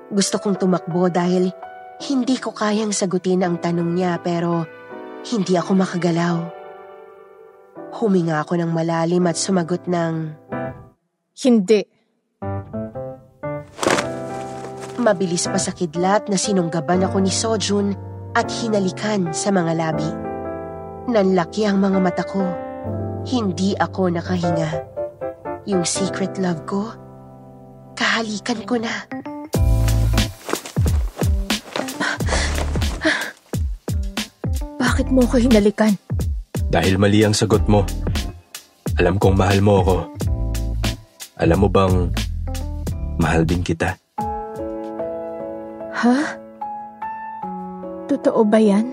Gusto 0.08 0.40
kong 0.40 0.56
tumakbo 0.56 1.12
dahil 1.12 1.52
hindi 2.08 2.38
ko 2.38 2.54
kayang 2.54 2.94
sagutin 2.94 3.44
ang 3.44 3.60
tanong 3.60 3.92
niya 3.98 4.22
pero 4.24 4.64
hindi 5.28 5.58
ako 5.58 5.72
makagalaw. 5.76 6.38
Huminga 7.98 8.44
ako 8.46 8.62
ng 8.62 8.72
malalim 8.72 9.26
at 9.26 9.36
sumagot 9.40 9.90
ng 9.90 10.46
Hindi. 11.38 11.98
mabilis 14.98 15.48
pa 15.48 15.56
sa 15.56 15.72
kidlat 15.72 16.28
na 16.28 16.36
sinunggaban 16.36 17.06
ako 17.06 17.24
ni 17.24 17.32
Sojun 17.32 17.96
at 18.36 18.50
hinalikan 18.50 19.32
sa 19.32 19.54
mga 19.56 19.72
labi. 19.78 20.10
Nanlaki 21.08 21.64
ang 21.64 21.80
mga 21.80 22.00
mata 22.04 22.24
ko. 22.28 22.44
Hindi 23.24 23.72
ako 23.78 24.12
nakahinga. 24.12 24.70
Yung 25.64 25.88
secret 25.88 26.36
love 26.42 26.68
ko, 26.68 26.92
kahalikan 27.96 28.68
ko 28.68 28.76
na. 28.82 29.08
Bakit 34.98 35.14
mo 35.14 35.30
ko 35.30 35.38
hinalikan? 35.38 35.94
Dahil 36.74 36.98
mali 36.98 37.22
ang 37.22 37.30
sagot 37.30 37.70
mo. 37.70 37.86
Alam 38.98 39.22
kong 39.22 39.38
mahal 39.38 39.62
mo 39.62 39.86
ako. 39.86 39.98
Alam 41.38 41.58
mo 41.62 41.70
bang 41.70 42.10
mahal 43.22 43.46
din 43.46 43.62
kita? 43.62 43.94
Ha? 46.02 46.18
Totoo 48.10 48.42
ba 48.42 48.58
yan? 48.58 48.90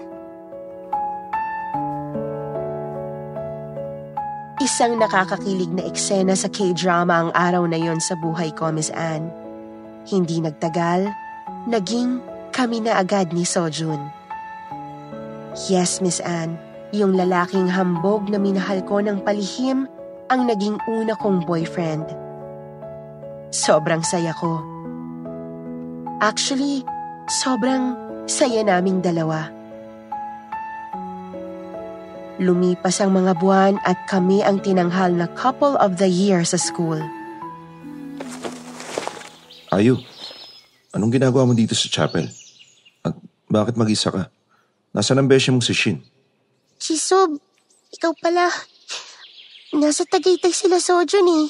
Isang 4.60 5.00
nakakakilig 5.00 5.72
na 5.72 5.88
eksena 5.88 6.36
sa 6.36 6.52
K-drama 6.52 7.16
ang 7.16 7.30
araw 7.32 7.64
na 7.64 7.80
yon 7.80 8.04
sa 8.04 8.12
buhay 8.20 8.52
ko, 8.52 8.68
Miss 8.76 8.92
Anne. 8.92 9.32
Hindi 10.04 10.44
nagtagal, 10.44 11.08
naging 11.64 12.20
kami 12.52 12.84
na 12.84 13.00
agad 13.00 13.32
ni 13.32 13.48
Sojun. 13.48 14.23
Yes, 15.54 16.02
Miss 16.02 16.18
Anne, 16.18 16.58
yung 16.90 17.14
lalaking 17.14 17.70
hambog 17.70 18.26
na 18.26 18.42
minahal 18.42 18.82
ko 18.90 18.98
ng 18.98 19.22
palihim 19.22 19.86
ang 20.26 20.50
naging 20.50 20.74
una 20.90 21.14
kong 21.14 21.46
boyfriend. 21.46 22.10
Sobrang 23.54 24.02
saya 24.02 24.34
ko. 24.34 24.58
Actually, 26.18 26.82
sobrang 27.30 27.94
saya 28.26 28.66
naming 28.66 28.98
dalawa. 28.98 29.46
Lumipas 32.42 32.98
ang 32.98 33.14
mga 33.14 33.38
buwan 33.38 33.78
at 33.86 34.10
kami 34.10 34.42
ang 34.42 34.58
tinanghal 34.58 35.14
na 35.14 35.30
couple 35.38 35.78
of 35.78 36.02
the 36.02 36.10
year 36.10 36.42
sa 36.42 36.58
school. 36.58 36.98
Ayo, 39.70 40.02
anong 40.90 41.14
ginagawa 41.14 41.46
mo 41.46 41.54
dito 41.54 41.78
sa 41.78 41.86
chapel? 41.86 42.26
At 43.06 43.14
bakit 43.46 43.78
mag-isa 43.78 44.10
ka? 44.10 44.33
Nasaan 44.94 45.18
ang 45.18 45.28
besya 45.28 45.50
mong 45.50 45.66
si 45.66 45.74
Shin? 45.74 45.98
Shisob, 46.78 47.42
ikaw 47.90 48.14
pala. 48.14 48.46
Nasa 49.74 50.06
Tagaytay 50.06 50.54
sila 50.54 50.78
Sojun 50.78 51.26
eh. 51.26 51.46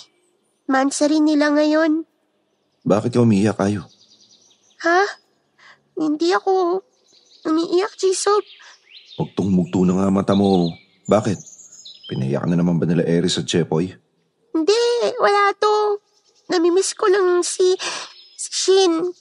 Mansa 0.64 1.04
rin 1.04 1.28
nila 1.28 1.52
ngayon. 1.52 2.08
Bakit 2.88 3.12
ka 3.12 3.20
umiiyak, 3.20 3.60
Ayo? 3.60 3.84
Ha? 4.80 5.04
Hindi 6.00 6.32
ako 6.32 6.80
umiiyak, 7.44 7.92
Shisob. 8.00 8.40
Mugtong-mugto 9.20 9.84
na 9.84 10.00
nga 10.00 10.08
mata 10.08 10.32
mo. 10.32 10.72
Bakit? 11.04 11.36
Pinayak 12.08 12.48
na 12.48 12.56
naman 12.56 12.80
ba 12.80 12.88
nila 12.88 13.04
Eris 13.04 13.36
at 13.36 13.44
Chepoy? 13.44 13.92
Hindi, 14.56 14.84
wala 15.20 15.52
to. 15.60 16.00
Namimiss 16.48 16.96
ko 16.96 17.12
lang 17.12 17.44
si, 17.44 17.76
si 18.40 18.48
Shin. 18.48 19.12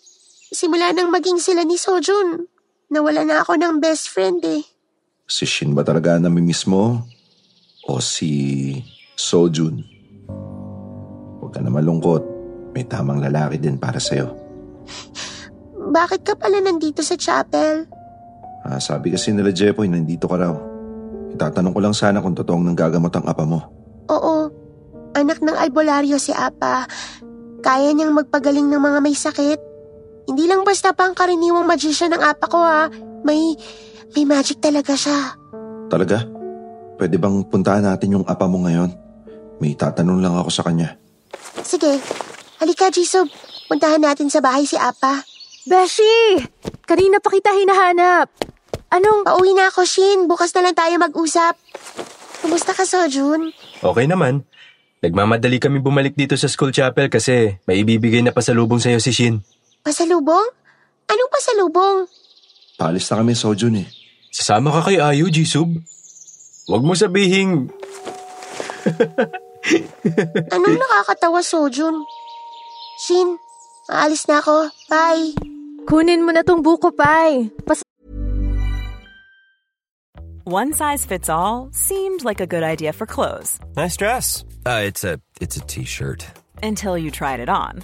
Simula 0.47 0.95
nang 0.95 1.11
maging 1.11 1.43
sila 1.43 1.67
ni 1.67 1.75
Sojun. 1.75 2.52
Nawala 2.93 3.25
na 3.25 3.41
ako 3.41 3.57
ng 3.57 3.81
best 3.81 4.13
friend 4.13 4.45
eh. 4.45 4.61
Si 5.25 5.49
Shin 5.49 5.73
ba 5.73 5.81
talaga 5.81 6.21
namimiss 6.21 6.69
mo? 6.69 7.01
O 7.89 7.97
si 7.97 8.77
Sojun? 9.17 9.81
Huwag 11.41 11.57
ka 11.57 11.59
na 11.65 11.73
malungkot. 11.73 12.21
May 12.77 12.85
tamang 12.85 13.17
lalaki 13.17 13.57
din 13.57 13.81
para 13.81 13.97
sa'yo. 13.97 14.29
Bakit 15.89 16.21
ka 16.21 16.33
pala 16.37 16.61
nandito 16.61 17.01
sa 17.01 17.17
chapel? 17.17 17.89
Ah, 18.61 18.77
sabi 18.77 19.09
kasi 19.09 19.33
nila 19.33 19.49
Jepoy, 19.49 19.89
nandito 19.89 20.29
ka 20.29 20.37
raw. 20.37 20.53
Itatanong 21.33 21.73
ko 21.73 21.79
lang 21.81 21.97
sana 21.97 22.21
kung 22.21 22.37
totoong 22.37 22.61
nanggagamot 22.61 23.13
ang 23.17 23.25
apa 23.25 23.41
mo. 23.41 23.59
Oo, 24.13 24.53
anak 25.17 25.41
ng 25.41 25.57
albularyo 25.57 26.21
si 26.21 26.29
Apa. 26.29 26.85
Kaya 27.65 27.89
niyang 27.89 28.13
magpagaling 28.13 28.69
ng 28.69 28.81
mga 28.81 28.99
may 29.01 29.17
sakit. 29.17 29.72
Hindi 30.23 30.47
lang 30.47 30.63
basta 30.63 30.95
pang 30.95 31.11
karaniwang 31.11 31.67
magician 31.67 32.15
ng 32.15 32.23
Apa 32.23 32.45
ko 32.47 32.59
ha. 32.59 32.87
May, 33.23 33.55
may 34.15 34.23
magic 34.23 34.63
talaga 34.63 34.95
siya. 34.95 35.35
Talaga? 35.91 36.23
Pwede 36.99 37.19
bang 37.19 37.43
puntahan 37.47 37.83
natin 37.83 38.19
yung 38.19 38.25
apa 38.27 38.47
mo 38.47 38.63
ngayon? 38.63 38.91
May 39.59 39.75
tatanong 39.75 40.19
lang 40.23 40.35
ako 40.35 40.49
sa 40.51 40.63
kanya. 40.63 40.95
Sige, 41.63 41.99
halika 42.59 42.91
Jisub. 42.91 43.27
Puntahan 43.67 44.03
natin 44.03 44.27
sa 44.27 44.43
bahay 44.43 44.67
si 44.67 44.75
Apa. 44.75 45.23
Beshi! 45.63 46.43
Kanina 46.83 47.23
pa 47.23 47.31
kita 47.31 47.55
hinahanap. 47.55 48.27
Anong... 48.91 49.23
Pauwi 49.25 49.55
na 49.55 49.71
ako, 49.71 49.87
Shin. 49.87 50.27
Bukas 50.27 50.51
na 50.53 50.69
lang 50.69 50.75
tayo 50.75 50.93
mag-usap. 50.99 51.55
Kumusta 52.43 52.75
ka, 52.75 52.83
Sojun? 52.83 53.55
Okay 53.79 54.05
naman. 54.05 54.43
Nagmamadali 54.99 55.57
kami 55.57 55.79
bumalik 55.79 56.13
dito 56.13 56.35
sa 56.35 56.51
school 56.51 56.75
chapel 56.75 57.07
kasi 57.07 57.57
may 57.65 57.81
ibibigay 57.81 58.21
na 58.21 58.35
pasalubong 58.35 58.83
sa'yo 58.83 58.99
si 58.99 59.15
Shin. 59.15 59.41
Pasalubong? 59.83 60.47
Anong 61.11 61.31
pasalubong? 61.31 61.97
Paalis 62.79 63.11
na 63.11 63.19
kami, 63.19 63.35
Sojun 63.35 63.83
eh. 63.83 63.87
Sasama 64.31 64.71
ka 64.71 64.87
kay 64.89 64.97
Ayu, 64.97 65.27
Jisub. 65.29 65.69
Huwag 66.65 66.81
mo 66.81 66.95
sabihing... 66.95 67.67
Anong 70.55 70.75
nakakatawa, 70.79 71.43
Sojun? 71.43 71.99
Shin, 73.03 73.35
aalis 73.91 74.23
na 74.27 74.39
ako. 74.39 74.71
Bye. 74.87 75.35
Kunin 75.83 76.23
mo 76.23 76.31
na 76.31 76.43
tong 76.43 76.63
buko, 76.63 76.95
Pai. 76.95 77.51
Pas- 77.67 77.83
One 80.43 80.71
size 80.75 81.05
fits 81.07 81.27
all 81.31 81.71
seemed 81.71 82.23
like 82.27 82.43
a 82.43 82.47
good 82.47 82.63
idea 82.67 82.91
for 82.91 83.07
clothes 83.07 83.63
Nice 83.79 83.95
dress. 83.95 84.43
Uh, 84.67 84.83
it's 84.83 85.07
a 85.07 85.15
it's 85.39 85.55
a 85.55 85.63
t-shirt. 85.63 86.27
until 86.59 86.97
you 86.99 87.07
tried 87.11 87.39
it 87.39 87.47
on. 87.47 87.83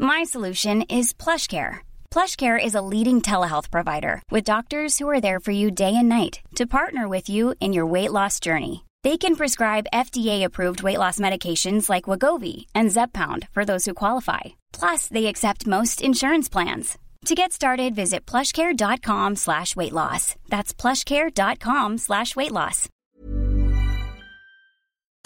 My 0.00 0.24
solution 0.24 0.80
is 0.88 1.12
PlushCare. 1.12 1.84
PlushCare 2.10 2.56
is 2.56 2.74
a 2.74 2.80
leading 2.80 3.20
telehealth 3.20 3.70
provider 3.70 4.22
with 4.30 4.48
doctors 4.48 4.96
who 4.96 5.06
are 5.10 5.20
there 5.20 5.40
for 5.40 5.52
you 5.52 5.70
day 5.70 5.92
and 5.94 6.08
night 6.08 6.40
to 6.56 6.64
partner 6.66 7.06
with 7.06 7.28
you 7.28 7.54
in 7.60 7.74
your 7.74 7.84
weight 7.84 8.10
loss 8.10 8.40
journey. 8.40 8.86
They 9.04 9.18
can 9.18 9.36
prescribe 9.36 9.92
FDA-approved 9.92 10.80
weight 10.82 10.96
loss 10.96 11.20
medications 11.20 11.90
like 11.90 12.08
Wagovi 12.08 12.64
and 12.74 12.88
Zepbound 12.88 13.46
for 13.52 13.66
those 13.66 13.84
who 13.84 13.92
qualify. 13.92 14.56
Plus, 14.72 15.06
they 15.08 15.26
accept 15.26 15.66
most 15.66 16.00
insurance 16.00 16.48
plans. 16.48 16.96
To 17.26 17.34
get 17.34 17.52
started, 17.52 17.94
visit 17.94 18.24
plushcare.com 18.24 19.36
slash 19.36 19.76
weight 19.76 19.92
loss. 19.92 20.34
That's 20.48 20.72
plushcare.com 20.72 21.98
slash 21.98 22.34
weight 22.36 22.52
loss. 22.52 22.88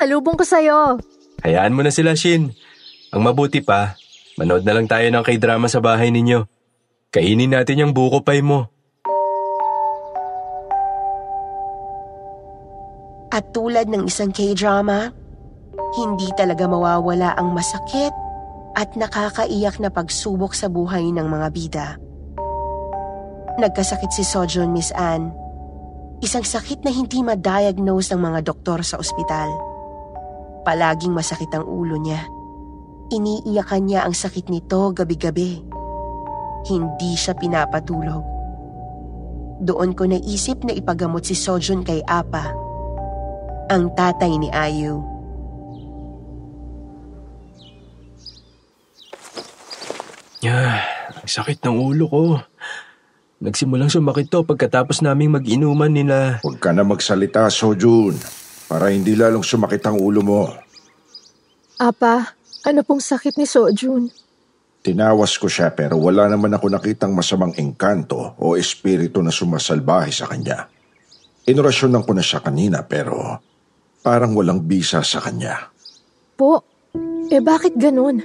Talubong 0.01 0.35
ko 0.35 0.43
sa'yo. 0.43 0.99
Hayaan 1.47 1.79
mo 1.79 1.87
na 1.87 1.95
sila, 1.95 2.19
Shin. 2.19 2.51
Ang 3.15 3.23
mabuti 3.23 3.63
pa, 3.63 3.95
manood 4.39 4.67
na 4.67 4.75
lang 4.75 4.87
tayo 4.91 5.07
ng 5.11 5.25
k-drama 5.25 5.67
sa 5.71 5.79
bahay 5.83 6.11
ninyo. 6.11 6.47
Kainin 7.15 7.55
natin 7.55 7.79
yung 7.79 7.93
buko 7.95 8.27
pie 8.27 8.43
mo. 8.43 8.75
At 13.35 13.51
tulad 13.51 13.91
ng 13.91 14.07
isang 14.07 14.31
K-drama, 14.31 15.11
hindi 15.99 16.31
talaga 16.39 16.71
mawawala 16.71 17.35
ang 17.35 17.51
masakit 17.51 18.15
at 18.79 18.95
nakakaiyak 18.95 19.79
na 19.83 19.91
pagsubok 19.91 20.55
sa 20.55 20.71
buhay 20.71 21.11
ng 21.11 21.27
mga 21.27 21.49
bida. 21.51 21.89
Nagkasakit 23.59 24.11
si 24.11 24.27
Sojun, 24.27 24.71
Miss 24.75 24.91
Anne. 24.95 25.31
Isang 26.23 26.47
sakit 26.47 26.83
na 26.83 26.91
hindi 26.91 27.23
ma-diagnose 27.23 28.15
ng 28.15 28.23
mga 28.23 28.41
doktor 28.43 28.83
sa 28.83 28.99
ospital. 28.99 29.51
Palaging 30.67 31.15
masakit 31.15 31.51
ang 31.55 31.67
ulo 31.67 31.95
niya. 31.99 32.23
Iniiyakan 33.13 33.83
niya 33.85 34.09
ang 34.09 34.17
sakit 34.17 34.49
nito 34.49 34.89
gabi-gabi. 34.97 35.61
Hindi 36.65 37.13
siya 37.13 37.37
pinapatulog. 37.37 38.25
Doon 39.61 39.93
ko 39.93 40.09
naisip 40.09 40.65
na 40.65 40.73
ipagamot 40.73 41.21
si 41.21 41.37
Sojun 41.37 41.85
kay 41.85 42.01
Apa, 42.09 42.57
ang 43.69 43.93
tatay 43.93 44.33
ni 44.41 44.49
Ayu. 44.49 45.05
Ah, 50.45 50.85
ang 51.17 51.29
sakit 51.29 51.65
ng 51.65 51.77
ulo 51.77 52.05
ko. 52.09 52.25
Nagsimulang 53.41 53.89
sumakit 53.89 54.29
to 54.29 54.45
pagkatapos 54.45 55.01
naming 55.01 55.33
mag-inuman 55.33 55.89
nila. 55.89 56.41
Huwag 56.45 56.61
ka 56.61 56.73
na 56.73 56.85
magsalita, 56.85 57.49
Sojun. 57.49 58.17
Para 58.69 58.93
hindi 58.93 59.17
lalong 59.17 59.45
sumakit 59.45 59.85
ang 59.85 60.01
ulo 60.01 60.21
mo. 60.21 60.43
Apa, 61.81 62.37
ano 62.65 62.81
pong 62.81 63.05
sakit 63.05 63.37
ni 63.37 63.45
Sojun? 63.45 64.09
Tinawas 64.85 65.41
ko 65.41 65.49
siya 65.49 65.73
pero 65.73 65.97
wala 65.97 66.29
naman 66.29 66.53
ako 66.53 66.69
nakitang 66.69 67.13
masamang 67.17 67.57
engkanto 67.57 68.37
o 68.37 68.57
espiritu 68.57 69.21
na 69.25 69.33
sumasalbahe 69.33 70.13
sa 70.13 70.29
kanya. 70.29 70.69
Inorasyonan 71.45 72.05
ko 72.05 72.13
na 72.17 72.25
siya 72.25 72.41
kanina 72.41 72.85
pero 72.85 73.41
parang 74.05 74.37
walang 74.37 74.61
bisa 74.65 75.01
sa 75.01 75.21
kanya. 75.25 75.73
Po, 76.37 76.61
eh 77.33 77.41
bakit 77.41 77.77
ganun? 77.77 78.21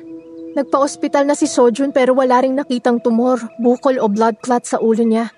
Nagpa-ospital 0.55 1.23
na 1.27 1.35
si 1.35 1.47
Sojun 1.47 1.95
pero 1.95 2.11
wala 2.15 2.43
ring 2.43 2.55
nakitang 2.55 2.99
tumor, 2.99 3.39
bukol 3.59 3.95
o 3.99 4.11
blood 4.11 4.43
clot 4.43 4.67
sa 4.67 4.83
ulo 4.83 5.03
niya. 5.03 5.31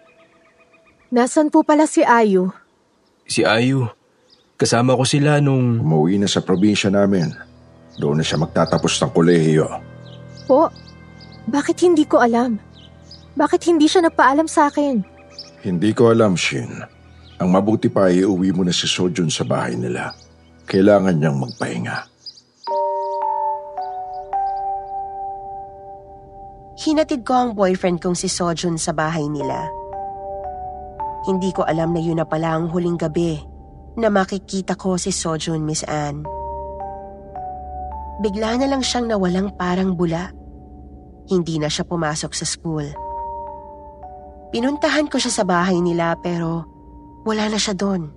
Nasaan 1.12 1.52
po 1.52 1.62
pala 1.62 1.86
si 1.86 2.02
Ayu? 2.02 2.50
Si 3.28 3.44
Ayu, 3.44 3.92
kasama 4.56 4.96
ko 4.96 5.04
sila 5.04 5.44
nung... 5.44 5.84
Umuwi 5.84 6.18
na 6.18 6.32
sa 6.32 6.40
probinsya 6.40 6.88
namin. 6.88 7.51
Doon 8.00 8.22
na 8.22 8.26
siya 8.26 8.40
magtatapos 8.40 9.02
ng 9.02 9.12
kolehiyo. 9.12 9.68
Po, 10.48 10.72
bakit 11.50 11.82
hindi 11.84 12.08
ko 12.08 12.22
alam? 12.24 12.60
Bakit 13.36 13.62
hindi 13.72 13.88
siya 13.88 14.06
nagpaalam 14.08 14.48
sa 14.48 14.72
akin? 14.72 15.04
Hindi 15.64 15.92
ko 15.96 16.12
alam, 16.12 16.36
Shin. 16.36 16.72
Ang 17.42 17.50
mabuti 17.50 17.90
pa 17.90 18.14
ay 18.14 18.22
uwi 18.22 18.54
mo 18.54 18.62
na 18.62 18.74
si 18.76 18.86
Sojun 18.86 19.34
sa 19.34 19.42
bahay 19.42 19.74
nila. 19.74 20.14
Kailangan 20.70 21.18
niyang 21.18 21.42
magpahinga. 21.42 21.98
Hinatid 26.82 27.22
ko 27.22 27.34
ang 27.38 27.50
boyfriend 27.54 28.02
kong 28.02 28.18
si 28.18 28.26
Sojun 28.26 28.78
sa 28.78 28.90
bahay 28.90 29.26
nila. 29.30 29.70
Hindi 31.30 31.54
ko 31.54 31.62
alam 31.62 31.94
na 31.94 32.02
yun 32.02 32.18
na 32.18 32.26
pala 32.26 32.58
ang 32.58 32.74
huling 32.74 32.98
gabi 32.98 33.38
na 33.94 34.10
makikita 34.10 34.74
ko 34.74 34.98
si 34.98 35.14
Sojun, 35.14 35.62
Miss 35.62 35.86
Anne. 35.86 36.41
Bigla 38.22 38.62
na 38.62 38.70
lang 38.70 38.86
siyang 38.86 39.10
nawalang 39.10 39.50
parang 39.58 39.98
bula. 39.98 40.30
Hindi 41.26 41.58
na 41.58 41.66
siya 41.66 41.82
pumasok 41.90 42.32
sa 42.38 42.46
school. 42.46 42.86
Pinuntahan 44.54 45.10
ko 45.10 45.18
siya 45.18 45.42
sa 45.42 45.44
bahay 45.48 45.82
nila 45.82 46.14
pero 46.22 46.70
wala 47.26 47.50
na 47.50 47.58
siya 47.58 47.74
doon. 47.74 48.14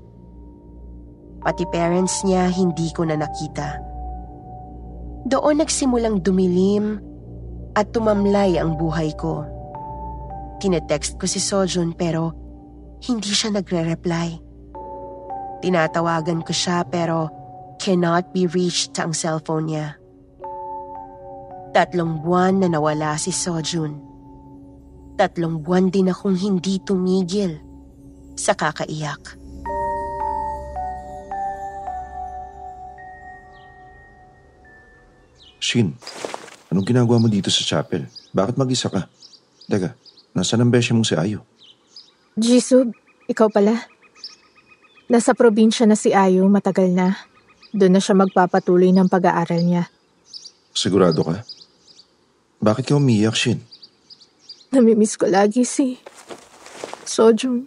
Pati 1.41 1.65
parents 1.73 2.21
niya 2.25 2.53
hindi 2.53 2.93
ko 2.93 3.09
na 3.09 3.17
nakita. 3.17 3.81
Doon 5.25 5.65
nagsimulang 5.65 6.21
dumilim 6.21 7.01
at 7.73 7.89
tumamlay 7.97 8.61
ang 8.61 8.77
buhay 8.77 9.09
ko. 9.17 9.45
Tinetext 10.61 11.17
ko 11.17 11.25
si 11.25 11.41
Sojun 11.41 11.97
pero 11.97 12.33
hindi 13.09 13.33
siya 13.33 13.57
nagre-reply. 13.57 14.37
Tinatawagan 15.65 16.45
ko 16.45 16.53
siya 16.53 16.85
pero 16.89 17.44
cannot 17.85 18.33
be 18.33 18.49
reached 18.49 18.97
ang 18.97 19.13
cellphone 19.13 19.69
niya. 19.69 20.01
Tatlong 21.77 22.25
buwan 22.25 22.65
na 22.65 22.73
nawala 22.73 23.21
si 23.21 23.29
Sojun. 23.29 24.01
Tatlong 25.21 25.61
buwan 25.61 25.93
din 25.93 26.09
akong 26.09 26.33
hindi 26.33 26.81
tumigil 26.81 27.61
sa 28.41 28.57
kakaiyak. 28.57 29.37
Shin, 35.61 35.93
anong 36.73 36.89
ginagawa 36.89 37.21
mo 37.21 37.29
dito 37.29 37.53
sa 37.53 37.61
chapel? 37.69 38.09
Bakit 38.33 38.57
mag-isa 38.57 38.89
ka? 38.89 39.13
Teka, 39.69 39.93
nasa 40.33 40.57
ang 40.57 40.73
besya 40.73 40.97
mong 40.97 41.09
si 41.09 41.17
Ayo? 41.21 41.45
Jisub, 42.41 42.97
ikaw 43.29 43.53
pala. 43.53 43.77
Nasa 45.05 45.37
probinsya 45.37 45.85
na 45.85 46.01
si 46.01 46.17
Ayu 46.17 46.49
matagal 46.49 46.89
na. 46.89 47.34
Doon 47.75 47.99
na 47.99 48.01
siya 48.01 48.15
magpapatuloy 48.15 48.95
ng 48.95 49.11
pag-aaral 49.11 49.59
niya. 49.67 49.91
Sigurado 50.71 51.27
ka? 51.27 51.43
Bakit 52.63 52.85
ka 52.87 52.95
umiyak, 52.95 53.35
Shin? 53.35 53.59
Namimiss 54.71 55.19
ko 55.19 55.27
lagi 55.27 55.67
si 55.67 55.99
Sojun. 57.03 57.67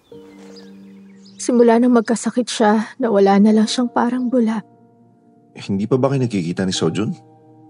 Simula 1.38 1.78
nang 1.78 1.94
magkasakit 1.94 2.48
siya, 2.50 2.98
nawala 2.98 3.38
na 3.38 3.54
lang 3.54 3.70
siyang 3.70 3.92
parang 3.92 4.32
bula. 4.32 4.66
Hindi 5.54 5.86
pa 5.86 6.02
ba 6.02 6.10
kayo 6.10 6.26
nagkikita 6.26 6.66
ni 6.66 6.74
Sojun? 6.74 7.14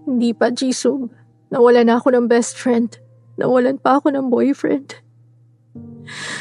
Hindi 0.08 0.32
pa, 0.32 0.48
Jisub. 0.48 1.12
Nawala 1.52 1.84
na 1.84 2.00
ako 2.00 2.16
ng 2.16 2.26
best 2.32 2.56
friend. 2.56 2.96
Nawalan 3.36 3.76
pa 3.76 4.00
ako 4.00 4.08
ng 4.16 4.32
boyfriend. 4.32 4.96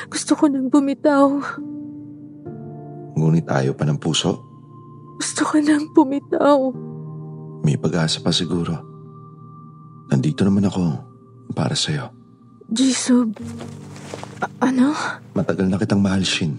Gusto 0.08 0.40
ko 0.40 0.48
nang 0.48 0.72
bumitaw. 0.72 1.36
Ngunit 3.20 3.44
ayaw 3.52 3.76
pa 3.76 3.84
ng 3.84 4.00
puso? 4.00 4.47
Gusto 5.18 5.42
ko 5.44 5.56
nang 5.58 5.90
bumitaw. 5.92 6.60
May 7.66 7.76
pag-asa 7.76 8.22
pa 8.22 8.30
siguro. 8.30 8.78
Nandito 10.08 10.46
naman 10.46 10.70
ako 10.70 10.82
para 11.52 11.74
sa'yo. 11.74 12.14
Jisub, 12.70 13.34
a- 14.40 14.52
ano? 14.64 14.94
Matagal 15.34 15.68
na 15.68 15.80
kitang 15.80 16.04
mahal, 16.04 16.22
Shin. 16.22 16.56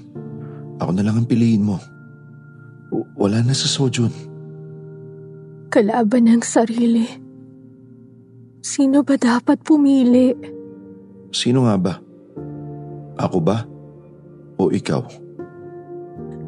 Ako 0.79 0.91
na 0.93 1.05
lang 1.07 1.23
ang 1.23 1.29
piliin 1.29 1.65
mo. 1.65 1.79
W- 2.91 3.09
wala 3.17 3.41
na 3.41 3.55
sa 3.55 3.69
Sojun. 3.69 4.11
Kalaban 5.69 6.29
ng 6.29 6.43
sarili. 6.43 7.05
Sino 8.65 9.05
ba 9.05 9.17
dapat 9.17 9.61
pumili? 9.63 10.33
Sino 11.31 11.69
nga 11.69 11.77
ba? 11.77 11.95
Ako 13.21 13.39
ba? 13.41 13.65
O 14.57 14.73
ikaw? 14.73 15.05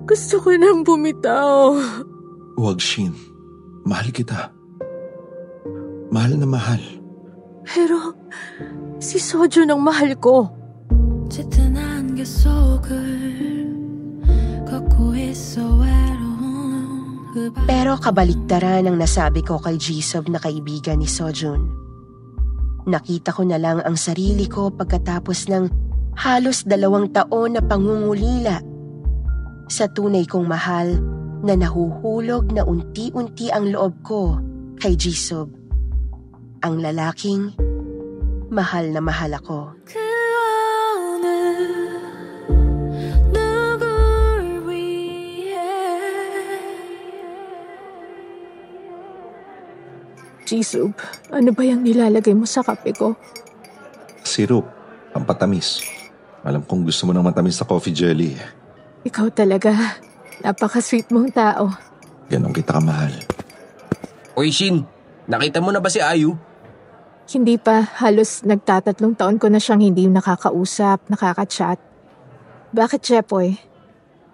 Gusto 0.06 0.38
ko 0.38 0.54
nang 0.54 0.86
bumitaw. 0.86 1.74
Huwag, 2.56 2.78
Shin. 2.78 3.12
Mahal 3.86 4.14
kita. 4.14 4.54
Mahal 6.14 6.38
na 6.38 6.48
mahal. 6.48 6.82
Pero 7.66 8.14
si 9.02 9.18
Sojo 9.18 9.66
ang 9.66 9.82
mahal 9.82 10.14
ko. 10.22 10.54
짙은 11.26 11.76
안개 11.76 12.24
속을 12.24 12.94
걷고 14.70 15.16
있어 15.18 15.60
외로운 15.82 17.34
그 17.34 17.50
밤 17.52 17.66
Pero 17.66 17.98
kabaliktaran 17.98 18.86
ang 18.86 19.02
nasabi 19.02 19.42
ko 19.42 19.58
kay 19.58 19.82
Jisub 19.82 20.30
na 20.30 20.38
kaibigan 20.38 21.02
ni 21.02 21.10
Sojun. 21.10 21.66
Nakita 22.86 23.34
ko 23.34 23.42
na 23.42 23.58
lang 23.58 23.82
ang 23.82 23.98
sarili 23.98 24.46
ko 24.46 24.70
pagkatapos 24.70 25.50
ng 25.50 25.66
halos 26.16 26.62
dalawang 26.64 27.10
taon 27.10 27.58
na 27.58 27.62
pangungulila 27.66 28.62
sa 29.71 29.87
tunay 29.87 30.27
kong 30.27 30.51
mahal 30.51 30.99
na 31.47 31.55
nahuhulog 31.55 32.51
na 32.51 32.67
unti-unti 32.67 33.55
ang 33.55 33.71
loob 33.71 33.95
ko 34.03 34.43
kay 34.83 34.99
Jisob. 34.99 35.47
Ang 36.67 36.83
lalaking, 36.83 37.55
mahal 38.51 38.91
na 38.91 38.99
mahal 38.99 39.33
ako. 39.39 39.79
Jisub, 50.51 50.99
ano 51.31 51.55
ba 51.55 51.63
yung 51.63 51.87
nilalagay 51.87 52.35
mo 52.35 52.43
sa 52.43 52.67
kape 52.67 52.91
ko? 52.91 53.15
Sirup, 54.27 54.67
pampatamis. 55.15 55.79
Alam 56.43 56.67
kong 56.67 56.91
gusto 56.91 57.07
mo 57.07 57.15
ng 57.15 57.23
matamis 57.23 57.55
na 57.63 57.71
coffee 57.71 57.95
jelly. 57.95 58.35
Ikaw 59.05 59.27
talaga. 59.33 59.73
Napaka-sweet 60.45 61.09
mong 61.13 61.33
tao. 61.33 61.73
Ganon 62.29 62.53
kita 62.53 62.77
kamahal. 62.77 63.13
Uy, 64.37 64.53
Shin, 64.53 64.85
nakita 65.29 65.61
mo 65.61 65.73
na 65.73 65.81
ba 65.81 65.93
si 65.93 66.01
Ayu? 66.01 66.37
Hindi 67.31 67.61
pa, 67.63 67.87
halos 68.03 68.43
nagtatatlong 68.43 69.15
taon 69.15 69.39
ko 69.39 69.47
na 69.47 69.63
siyang 69.63 69.85
hindi 69.85 70.11
nakakausap, 70.11 71.07
nakaka-chat. 71.07 71.79
Bakit, 72.75 73.01
Jepoy? 73.03 73.55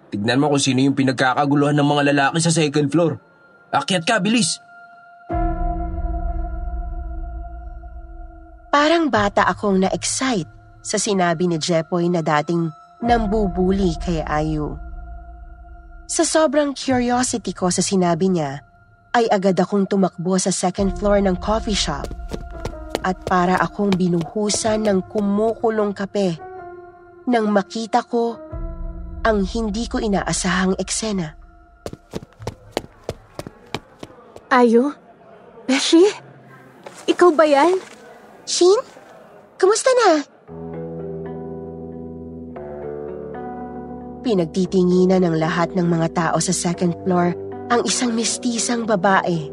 Tignan 0.09 0.39
mo 0.39 0.49
kung 0.49 0.61
sino 0.61 0.81
yung 0.81 0.97
pinagkakaguluhan 0.97 1.77
ng 1.77 1.87
mga 1.87 2.03
lalaki 2.13 2.37
sa 2.41 2.53
second 2.53 2.87
floor. 2.89 3.21
Akyat 3.69 4.07
ka, 4.07 4.17
bilis! 4.17 4.57
Parang 8.71 9.09
bata 9.09 9.45
akong 9.49 9.81
na-excite 9.83 10.49
sa 10.85 11.01
sinabi 11.01 11.49
ni 11.49 11.57
Jepoy 11.57 12.07
na 12.07 12.21
dating 12.21 12.71
nambubuli 13.03 13.93
kay 14.01 14.25
Ayu. 14.25 14.77
Sa 16.07 16.23
sobrang 16.23 16.71
curiosity 16.71 17.51
ko 17.51 17.67
sa 17.67 17.83
sinabi 17.83 18.31
niya, 18.31 18.63
ay 19.17 19.27
agad 19.33 19.57
akong 19.57 19.89
tumakbo 19.89 20.37
sa 20.37 20.53
second 20.53 20.93
floor 20.95 21.19
ng 21.25 21.35
coffee 21.41 21.77
shop 21.77 22.05
at 23.01 23.17
para 23.25 23.57
akong 23.57 23.89
binuhusan 23.93 24.85
ng 24.85 24.99
kumukulong 25.09 25.95
kape 25.95 26.37
nang 27.27 27.49
makita 27.51 28.05
ko 28.05 28.39
ang 29.25 29.43
hindi 29.43 29.89
ko 29.91 29.99
inaasahang 29.99 30.79
eksena. 30.79 31.35
Ayo? 34.47 34.95
Beshi? 35.67 36.07
Ikaw 37.03 37.29
ba 37.35 37.43
yan? 37.43 37.75
Shin? 38.47 38.79
Kumusta 39.59 39.91
na? 39.91 40.36
Pinagtitinginan 44.27 45.23
ng 45.23 45.39
lahat 45.39 45.71
ng 45.71 45.87
mga 45.87 46.11
tao 46.11 46.37
sa 46.43 46.51
second 46.51 46.91
floor 47.07 47.31
ang 47.71 47.79
isang 47.87 48.11
mistisang 48.11 48.83
babae 48.83 49.47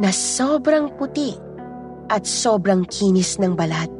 na 0.00 0.08
sobrang 0.08 0.88
puti 0.96 1.36
at 2.08 2.24
sobrang 2.24 2.88
kinis 2.88 3.36
ng 3.36 3.52
balat. 3.52 3.92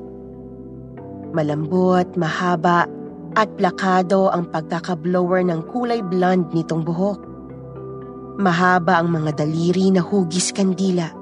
Malambot, 1.37 2.09
mahaba 2.17 2.89
at 3.37 3.53
plakado 3.61 4.33
ang 4.33 4.49
pagkakablower 4.49 5.45
ng 5.45 5.61
kulay 5.69 6.01
blonde 6.01 6.49
nitong 6.57 6.81
buhok. 6.81 7.21
Mahaba 8.41 9.05
ang 9.05 9.13
mga 9.13 9.45
daliri 9.45 9.93
na 9.93 10.01
hugis 10.01 10.49
kandila. 10.49 11.13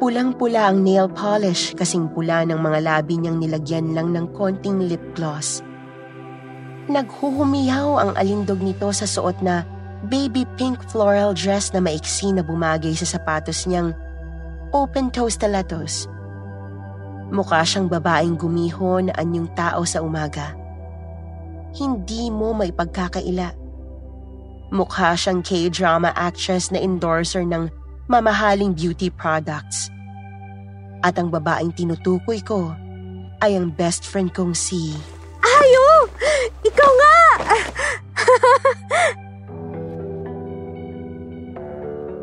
Pulang-pula 0.00 0.72
ang 0.72 0.80
nail 0.80 1.12
polish 1.12 1.76
kasing 1.76 2.08
pula 2.08 2.40
ng 2.48 2.56
mga 2.56 2.80
labi 2.80 3.20
niyang 3.20 3.36
nilagyan 3.36 3.92
lang 3.92 4.16
ng 4.16 4.32
konting 4.32 4.88
lip 4.88 5.04
gloss. 5.12 5.65
Naghuhumiyaw 6.86 7.98
ang 7.98 8.12
alindog 8.14 8.62
nito 8.62 8.86
sa 8.94 9.10
suot 9.10 9.42
na 9.42 9.66
baby 10.06 10.46
pink 10.54 10.78
floral 10.86 11.34
dress 11.34 11.74
na 11.74 11.82
maiksi 11.82 12.30
na 12.30 12.46
bumagay 12.46 12.94
sa 12.94 13.02
sapatos 13.02 13.66
niyang 13.66 13.90
open-toe 14.70 15.26
stilettos. 15.26 16.06
Mukha 17.34 17.66
siyang 17.66 17.90
babaeng 17.90 18.38
gumiho 18.38 19.02
na 19.02 19.12
anyong 19.18 19.50
tao 19.58 19.82
sa 19.82 19.98
umaga. 19.98 20.54
Hindi 21.74 22.30
mo 22.30 22.54
maipagkakaila. 22.54 23.50
Mukha 24.70 25.18
siyang 25.18 25.42
K-drama 25.42 26.14
actress 26.14 26.70
na 26.70 26.78
endorser 26.78 27.42
ng 27.42 27.66
mamahaling 28.06 28.78
beauty 28.78 29.10
products. 29.10 29.90
At 31.02 31.18
ang 31.18 31.34
babaeng 31.34 31.74
tinutukoy 31.74 32.46
ko 32.46 32.70
ay 33.42 33.58
ang 33.58 33.74
best 33.74 34.06
friend 34.06 34.30
kong 34.30 34.54
si... 34.54 34.94
Ayo! 35.66 36.06
Ikaw 36.62 36.90
nga! 36.94 37.18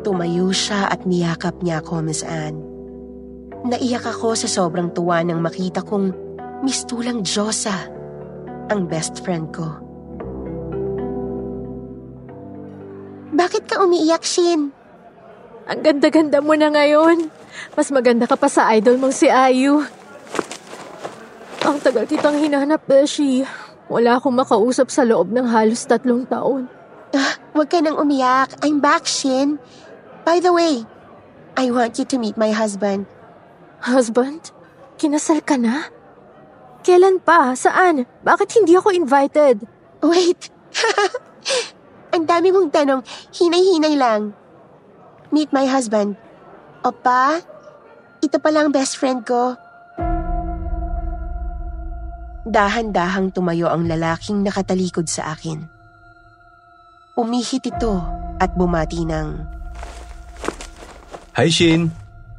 Tumayo 0.04 0.48
siya 0.52 0.88
at 0.88 1.04
niyakap 1.04 1.60
niya 1.60 1.84
ako, 1.84 2.00
Miss 2.04 2.24
Anne. 2.24 2.60
Naiyak 3.64 4.04
ako 4.04 4.36
sa 4.36 4.48
sobrang 4.48 4.92
tuwa 4.92 5.24
nang 5.24 5.40
makita 5.40 5.80
kong 5.80 6.12
mistulang 6.64 7.24
Diyosa, 7.24 7.88
ang 8.68 8.88
best 8.88 9.20
friend 9.20 9.52
ko. 9.52 9.68
Bakit 13.32 13.64
ka 13.68 13.80
umiiyak, 13.84 14.24
Shin? 14.24 14.72
Ang 15.64 15.80
ganda-ganda 15.80 16.44
mo 16.44 16.52
na 16.56 16.68
ngayon. 16.72 17.32
Mas 17.72 17.88
maganda 17.88 18.28
ka 18.28 18.36
pa 18.36 18.48
sa 18.52 18.68
idol 18.76 19.00
mong 19.00 19.16
si 19.16 19.32
Ayu. 19.32 19.84
Ang 21.64 21.80
tagal 21.80 22.04
kitang 22.04 22.36
hinanap, 22.36 22.84
Beshi. 22.84 23.40
Wala 23.88 24.20
akong 24.20 24.36
makausap 24.36 24.92
sa 24.92 25.00
loob 25.00 25.32
ng 25.32 25.48
halos 25.48 25.88
tatlong 25.88 26.28
taon. 26.28 26.68
Ah, 27.16 27.40
huwag 27.56 27.72
ka 27.72 27.80
nang 27.80 27.96
umiyak. 27.96 28.52
I'm 28.60 28.84
back, 28.84 29.08
Shin. 29.08 29.56
By 30.28 30.44
the 30.44 30.52
way, 30.52 30.84
I 31.56 31.72
want 31.72 31.96
you 31.96 32.04
to 32.04 32.20
meet 32.20 32.36
my 32.36 32.52
husband. 32.52 33.08
Husband? 33.80 34.52
Kinasal 35.00 35.40
ka 35.40 35.56
na? 35.56 35.88
Kailan 36.84 37.24
pa? 37.24 37.56
Saan? 37.56 38.04
Bakit 38.20 38.60
hindi 38.60 38.76
ako 38.76 38.92
invited? 38.92 39.64
Wait. 40.04 40.52
Ang 42.14 42.28
dami 42.28 42.52
mong 42.52 42.76
tanong. 42.76 43.00
Hinay-hinay 43.32 43.96
lang. 43.96 44.36
Meet 45.32 45.48
my 45.48 45.64
husband. 45.64 46.20
Opa, 46.84 47.40
ito 48.20 48.36
pala 48.36 48.62
ang 48.62 48.70
best 48.70 49.00
friend 49.00 49.24
ko. 49.24 49.56
Dahan-dahang 52.44 53.32
tumayo 53.32 53.72
ang 53.72 53.88
lalaking 53.88 54.44
nakatalikod 54.44 55.08
sa 55.08 55.32
akin. 55.32 55.64
Umihit 57.16 57.64
ito 57.64 58.04
at 58.36 58.52
bumati 58.52 59.08
ng, 59.08 59.28
Hi 61.34 61.50
Shin! 61.50 61.88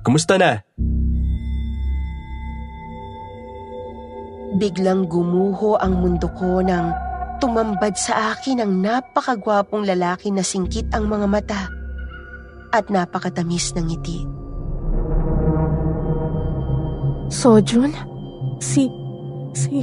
Kumusta 0.05 0.37
na? 0.37 0.61
Biglang 4.55 5.09
gumuho 5.09 5.75
ang 5.81 5.99
mundo 5.99 6.31
ko 6.31 6.61
nang 6.61 6.95
tumambad 7.43 7.97
sa 7.99 8.31
akin 8.31 8.63
ang 8.63 8.79
napakagwapong 8.79 9.83
lalaki 9.83 10.31
na 10.31 10.45
singkit 10.45 10.93
ang 10.95 11.11
mga 11.11 11.27
mata 11.27 11.61
at 12.71 12.87
napakatamis 12.87 13.75
ng 13.75 13.85
ngiti. 13.89 14.19
Sojun? 17.33 17.91
Si... 18.63 19.04
Si... 19.55 19.81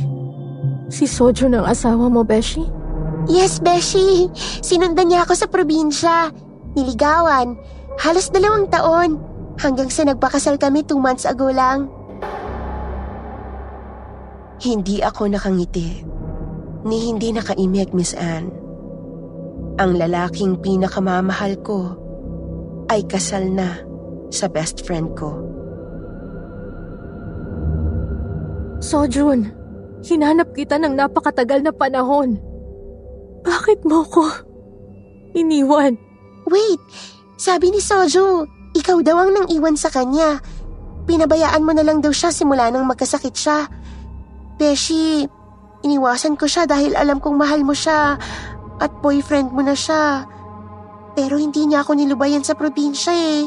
Si 0.93 1.09
Sojun 1.09 1.57
ang 1.57 1.65
asawa 1.65 2.13
mo, 2.13 2.21
Beshi? 2.21 2.69
Yes, 3.25 3.65
Beshi. 3.65 4.29
Sinundan 4.61 5.09
niya 5.09 5.25
ako 5.25 5.33
sa 5.33 5.49
probinsya. 5.49 6.29
Niligawan. 6.77 7.57
Halos 7.97 8.29
dalawang 8.29 8.69
taon. 8.69 9.17
Hanggang 9.57 9.89
sa 9.89 10.05
nagpakasal 10.05 10.61
kami 10.61 10.85
two 10.85 11.01
months 11.01 11.25
ago 11.25 11.49
lang. 11.49 11.89
Hindi 14.61 15.01
ako 15.01 15.33
nakangiti. 15.33 16.05
Ni 16.85 17.09
hindi 17.09 17.33
nakaimik, 17.33 17.97
Miss 17.97 18.13
Anne. 18.13 18.53
Ang 19.81 19.97
lalaking 19.97 20.61
pinakamamahal 20.61 21.57
ko 21.65 21.97
ay 22.93 23.09
kasal 23.09 23.49
na 23.49 23.81
sa 24.29 24.45
best 24.53 24.85
friend 24.85 25.17
ko. 25.17 25.41
Sojun, 28.83 29.62
hinanap 30.03 30.55
kita 30.55 30.77
ng 30.83 30.99
napakatagal 30.99 31.62
na 31.62 31.73
panahon. 31.73 32.38
Bakit 33.43 33.87
mo 33.87 34.07
ko 34.07 34.27
iniwan? 35.35 35.99
Wait, 36.47 36.81
sabi 37.38 37.71
ni 37.71 37.79
Sojo, 37.79 38.47
ikaw 38.75 38.99
daw 39.03 39.23
ang 39.23 39.31
nang 39.35 39.49
iwan 39.51 39.79
sa 39.79 39.91
kanya. 39.91 40.43
Pinabayaan 41.07 41.67
mo 41.67 41.75
na 41.75 41.83
lang 41.83 41.99
daw 41.99 42.15
siya 42.15 42.31
simula 42.31 42.71
nang 42.71 42.87
magkasakit 42.87 43.35
siya. 43.35 43.67
Beshi, 44.59 45.27
iniwasan 45.83 46.38
ko 46.38 46.47
siya 46.47 46.67
dahil 46.67 46.95
alam 46.95 47.19
kong 47.19 47.35
mahal 47.35 47.67
mo 47.67 47.75
siya 47.75 48.15
at 48.79 48.93
boyfriend 49.03 49.51
mo 49.51 49.62
na 49.67 49.75
siya. 49.75 50.27
Pero 51.19 51.37
hindi 51.37 51.67
niya 51.67 51.83
ako 51.83 51.99
nilubayan 51.99 52.47
sa 52.47 52.55
probinsya 52.55 53.12
eh. 53.12 53.43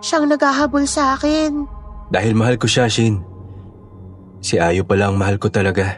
Siyang 0.00 0.28
naghahabol 0.28 0.84
sa 0.88 1.16
akin. 1.16 1.64
Dahil 2.12 2.32
mahal 2.36 2.60
ko 2.60 2.68
siya, 2.68 2.88
Shin. 2.90 3.33
Si 4.44 4.60
Ayu 4.60 4.84
pala 4.84 5.08
ang 5.08 5.16
mahal 5.16 5.40
ko 5.40 5.48
talaga. 5.48 5.96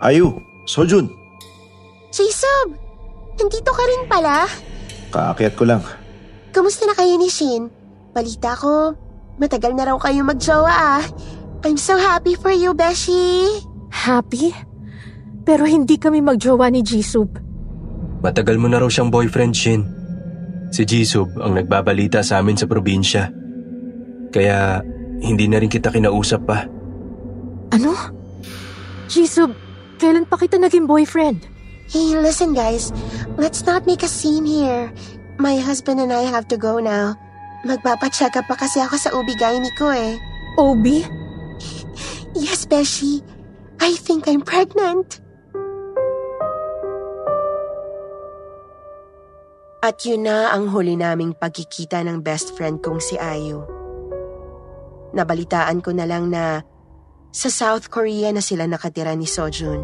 Ayu, 0.00 0.32
Sojun, 0.64 1.12
Jasob, 2.08 2.72
nandito 3.36 3.68
ka 3.68 3.84
rin 3.84 4.02
pala? 4.08 4.48
kaakyat 5.12 5.52
ko 5.52 5.68
lang. 5.68 5.84
Kamusta 6.56 6.88
na 6.88 6.96
kayo 6.96 7.20
ni 7.20 7.28
Shin? 7.28 7.68
Balita 8.16 8.56
ko, 8.56 8.96
matagal 9.36 9.76
na 9.76 9.92
raw 9.92 9.96
kayo 10.00 10.24
magjowa 10.24 10.72
ah. 10.72 11.04
I'm 11.68 11.76
so 11.76 12.00
happy 12.00 12.32
for 12.32 12.52
you, 12.52 12.72
Beshi. 12.72 13.60
Happy? 13.92 14.56
Pero 15.44 15.68
hindi 15.68 16.00
kami 16.00 16.24
magjowa 16.24 16.72
ni 16.72 16.80
Jisub. 16.80 17.36
Matagal 18.24 18.56
mo 18.56 18.72
na 18.72 18.80
raw 18.80 18.88
siyang 18.88 19.12
boyfriend, 19.12 19.52
Shin. 19.52 19.84
Si 20.72 20.88
Jisub 20.88 21.36
ang 21.36 21.52
nagbabalita 21.60 22.24
sa 22.24 22.40
amin 22.40 22.56
sa 22.56 22.64
probinsya. 22.64 23.28
Kaya 24.32 24.80
hindi 25.20 25.44
na 25.48 25.60
rin 25.60 25.68
kita 25.68 25.92
kinausap 25.92 26.40
pa. 26.44 26.64
Ano? 27.74 27.94
Jisub, 29.06 29.54
kailan 29.98 30.26
pa 30.26 30.38
kita 30.38 30.58
naging 30.58 30.86
boyfriend? 30.86 31.46
Hey, 31.86 32.18
listen 32.18 32.50
guys. 32.50 32.90
Let's 33.38 33.62
not 33.62 33.86
make 33.86 34.02
a 34.02 34.10
scene 34.10 34.42
here. 34.42 34.90
My 35.38 35.58
husband 35.62 36.02
and 36.02 36.10
I 36.10 36.26
have 36.26 36.50
to 36.50 36.58
go 36.58 36.82
now. 36.82 37.14
Magpapacheck 37.62 38.34
up 38.34 38.46
pa 38.50 38.58
kasi 38.58 38.82
ako 38.82 38.94
sa 38.98 39.10
OB-GYN 39.14 39.66
ko 39.78 39.90
eh. 39.90 40.18
OB? 40.58 40.86
Yes, 42.36 42.68
Beshi. 42.68 43.24
I 43.80 43.96
think 43.96 44.28
I'm 44.28 44.44
pregnant. 44.44 45.24
At 49.80 50.04
yun 50.04 50.28
na 50.28 50.52
ang 50.52 50.68
huli 50.68 51.00
naming 51.00 51.32
pagkikita 51.32 52.04
ng 52.04 52.20
best 52.20 52.52
friend 52.52 52.84
kong 52.84 53.00
si 53.00 53.16
Ayu. 53.16 53.64
Nabalitaan 55.16 55.80
ko 55.80 55.96
na 55.96 56.04
lang 56.04 56.28
na 56.28 56.60
sa 57.32 57.48
South 57.52 57.92
Korea 57.92 58.32
na 58.34 58.42
sila 58.42 58.66
nakatira 58.66 59.14
ni 59.14 59.28
Sojun. 59.28 59.82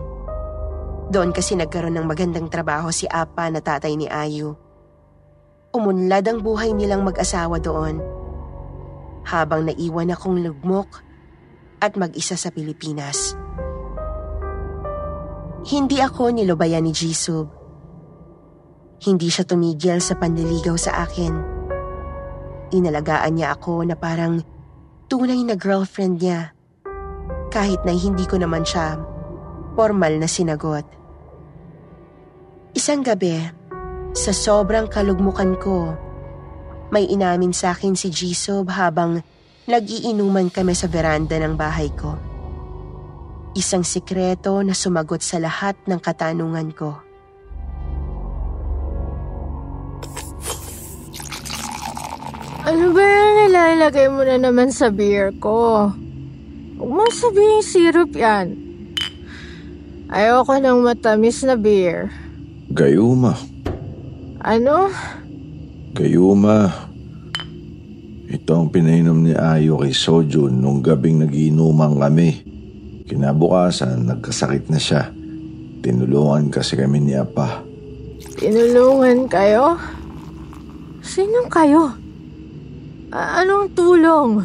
Doon 1.13 1.31
kasi 1.37 1.59
nagkaroon 1.59 1.99
ng 1.99 2.07
magandang 2.09 2.49
trabaho 2.49 2.89
si 2.89 3.05
Apa 3.05 3.53
na 3.53 3.61
tatay 3.61 3.93
ni 3.99 4.09
Ayu. 4.09 4.57
Umunlad 5.73 6.25
ang 6.29 6.41
buhay 6.41 6.73
nilang 6.73 7.05
mag-asawa 7.05 7.61
doon. 7.61 8.01
Habang 9.25 9.69
naiwan 9.69 10.13
akong 10.13 10.41
lugmok 10.41 11.05
at 11.83 11.99
mag-isa 11.99 12.37
sa 12.37 12.49
Pilipinas. 12.49 13.37
Hindi 15.63 16.03
ako 16.03 16.35
nilubayan 16.35 16.87
ni 16.87 16.91
Jisub. 16.91 17.47
Hindi 19.03 19.31
siya 19.31 19.47
tumigil 19.47 19.99
sa 19.99 20.15
panliligaw 20.15 20.75
sa 20.79 21.07
akin. 21.07 21.35
Inalagaan 22.73 23.37
niya 23.37 23.55
ako 23.55 23.85
na 23.87 23.95
parang 23.99 24.43
tunay 25.07 25.43
na 25.45 25.55
girlfriend 25.59 26.23
niya. 26.23 26.57
Kahit 27.53 27.85
na 27.85 27.93
hindi 27.93 28.25
ko 28.25 28.41
naman 28.41 28.65
siya 28.65 28.97
formal 29.77 30.17
na 30.17 30.29
sinagot. 30.29 30.85
Isang 32.73 33.05
gabi, 33.05 33.37
sa 34.17 34.33
sobrang 34.33 34.89
kalugmukan 34.89 35.57
ko, 35.61 35.93
may 36.93 37.09
inamin 37.09 37.53
sa 37.53 37.77
akin 37.77 37.97
si 37.97 38.09
Jisub 38.09 38.69
habang 38.73 39.21
nag-iinuman 39.69 40.49
kami 40.49 40.73
sa 40.73 40.89
veranda 40.89 41.37
ng 41.41 41.57
bahay 41.57 41.93
ko. 41.93 42.17
Isang 43.53 43.85
sikreto 43.85 44.61
na 44.65 44.73
sumagot 44.73 45.21
sa 45.21 45.37
lahat 45.37 45.77
ng 45.85 46.01
katanungan 46.01 46.73
ko. 46.73 46.97
Ano 52.65 52.95
ba 52.97 53.03
yung 53.05 53.35
nilalagay 53.45 54.09
mo 54.09 54.23
na 54.25 54.41
naman 54.41 54.73
sa 54.73 54.89
beer 54.89 55.35
ko? 55.37 55.93
Huwag 56.83 56.99
mo 56.99 57.07
sabihin 57.15 57.63
syrup 57.63 58.11
yan. 58.19 58.59
Ayoko 60.11 60.59
ng 60.59 60.83
matamis 60.83 61.47
na 61.47 61.55
beer. 61.55 62.11
Gayuma. 62.75 63.39
Ano? 64.43 64.91
Gayuma. 65.95 66.75
Ito 68.27 68.51
ang 68.51 68.75
pinainom 68.75 69.15
ni 69.15 69.31
Ayo 69.31 69.79
kay 69.79 69.95
Sojun 69.95 70.59
nung 70.59 70.83
gabing 70.83 71.23
nagiinuman 71.23 72.03
kami. 72.03 72.43
Kinabukasan, 73.07 74.03
nagkasakit 74.03 74.67
na 74.67 74.83
siya. 74.83 75.07
Tinulungan 75.87 76.51
kasi 76.51 76.75
kami 76.75 76.99
ni 76.99 77.15
Apa. 77.15 77.63
Tinulungan 78.43 79.31
kayo? 79.31 79.79
Sinong 80.99 81.47
kayo? 81.47 81.95
A- 83.15 83.47
anong 83.47 83.71
tulong? 83.71 84.43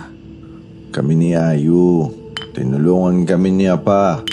Kami 0.93 1.17
ni 1.17 1.33
Ayu. 1.33 2.13
Tinulungan 2.57 3.21
kami 3.21 3.53
ni 3.53 3.69
Apa. 3.69 4.25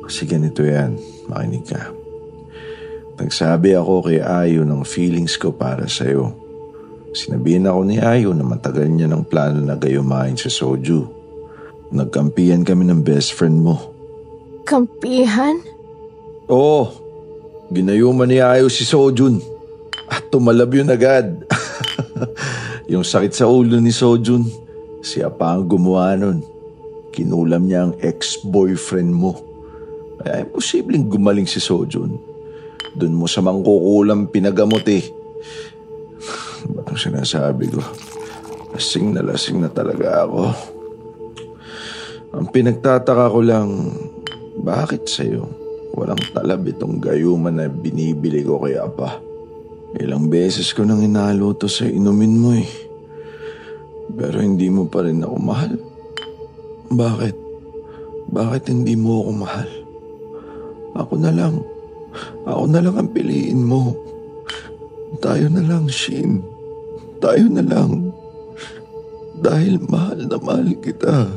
Kasi 0.00 0.24
ganito 0.24 0.64
yan. 0.64 0.96
Makinig 1.28 1.68
ka. 1.68 1.92
Nagsabi 3.20 3.76
ako 3.76 4.08
kay 4.08 4.24
Ayu 4.24 4.64
ng 4.64 4.80
feelings 4.88 5.36
ko 5.36 5.52
para 5.52 5.84
sa'yo. 5.84 6.32
Sinabihin 7.12 7.68
ako 7.68 7.84
ni 7.84 8.00
Ayu 8.00 8.32
na 8.32 8.48
matagal 8.48 8.88
niya 8.88 9.12
ng 9.12 9.28
plano 9.28 9.60
na 9.60 9.76
gayumain 9.76 10.40
si 10.40 10.48
Soju. 10.48 11.04
Nagkampihan 11.92 12.64
kami 12.64 12.88
ng 12.88 13.04
best 13.04 13.36
friend 13.36 13.60
mo. 13.60 13.76
Kampihan? 14.64 15.60
Oo. 16.48 16.88
Ginayuman 17.68 18.24
ni 18.24 18.40
Ayu 18.40 18.72
si 18.72 18.88
Sojun. 18.88 19.36
At 20.08 20.32
tumalab 20.32 20.72
yun 20.72 20.88
agad. 20.88 21.44
yung 22.92 23.04
sakit 23.04 23.36
sa 23.36 23.52
ulo 23.52 23.76
ni 23.84 23.92
Sojun, 23.92 24.48
siya 25.04 25.28
pa 25.28 25.52
ang 25.52 25.68
gumawa 25.68 26.16
nun. 26.16 26.49
Kinulam 27.10 27.66
niya 27.66 27.90
ang 27.90 27.94
ex-boyfriend 27.98 29.10
mo. 29.10 29.34
Kaya 30.20 30.46
imposibleng 30.46 31.10
gumaling 31.10 31.48
si 31.48 31.58
Sojun. 31.58 32.14
Doon 32.94 33.14
mo 33.14 33.26
sa 33.30 33.42
mangkukulam 33.42 34.30
pinagamot 34.30 34.84
eh. 34.90 35.04
Ba't 36.74 36.92
sinasabi 36.94 37.70
ko? 37.70 37.82
Lasing 38.70 39.16
na 39.16 39.22
lasing 39.26 39.58
na 39.58 39.70
talaga 39.70 40.26
ako. 40.26 40.42
Ang 42.30 42.46
pinagtataka 42.54 43.26
ko 43.26 43.40
lang, 43.42 43.68
bakit 44.62 45.10
sa'yo 45.10 45.50
walang 45.98 46.22
talab 46.30 46.62
itong 46.70 47.02
gayuman 47.02 47.58
na 47.58 47.66
binibili 47.66 48.46
ko 48.46 48.62
kay 48.62 48.78
Apa? 48.78 49.18
Ilang 49.98 50.30
beses 50.30 50.70
ko 50.70 50.86
nang 50.86 51.02
inalo 51.02 51.50
to 51.58 51.66
sa 51.66 51.82
inumin 51.82 52.38
mo 52.38 52.54
eh. 52.54 52.70
Pero 54.14 54.38
hindi 54.38 54.70
mo 54.70 54.86
pa 54.86 55.02
rin 55.02 55.26
ako 55.26 55.36
mahal. 55.42 55.74
Bakit? 56.90 57.36
Bakit 58.34 58.62
hindi 58.66 58.98
mo 58.98 59.22
ako 59.22 59.32
mahal? 59.38 59.70
Ako 60.98 61.14
na 61.22 61.30
lang. 61.30 61.62
Ako 62.42 62.66
na 62.66 62.82
lang 62.82 62.98
ang 62.98 63.10
piliin 63.14 63.62
mo. 63.62 63.94
Tayo 65.22 65.46
na 65.54 65.62
lang, 65.62 65.86
Shin. 65.86 66.42
Tayo 67.22 67.46
na 67.46 67.62
lang. 67.62 68.10
Dahil 69.38 69.78
mahal 69.86 70.26
na 70.26 70.36
mahal 70.42 70.74
kita. 70.82 71.30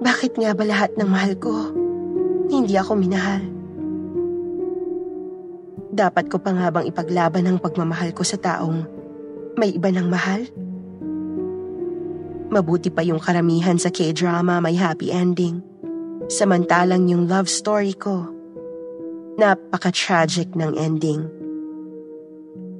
Bakit 0.00 0.32
nga 0.40 0.56
ba 0.56 0.64
lahat 0.64 0.96
ng 0.96 1.08
mahal 1.10 1.36
ko, 1.36 1.52
hindi 2.48 2.80
ako 2.80 2.96
minahal? 2.96 3.55
Dapat 5.96 6.28
ko 6.28 6.36
pa 6.36 6.52
nga 6.52 6.68
bang 6.68 6.92
ipaglaban 6.92 7.48
ang 7.48 7.56
pagmamahal 7.56 8.12
ko 8.12 8.20
sa 8.20 8.36
taong 8.36 8.84
may 9.56 9.72
iba 9.72 9.88
ng 9.88 10.12
mahal? 10.12 10.44
Mabuti 12.52 12.92
pa 12.92 13.00
yung 13.00 13.16
karamihan 13.16 13.80
sa 13.80 13.88
K-drama 13.88 14.60
may 14.60 14.76
happy 14.76 15.08
ending. 15.08 15.64
Samantalang 16.28 17.08
yung 17.08 17.24
love 17.24 17.48
story 17.48 17.96
ko, 17.96 18.28
napaka-tragic 19.40 20.52
ng 20.52 20.76
ending. 20.76 21.32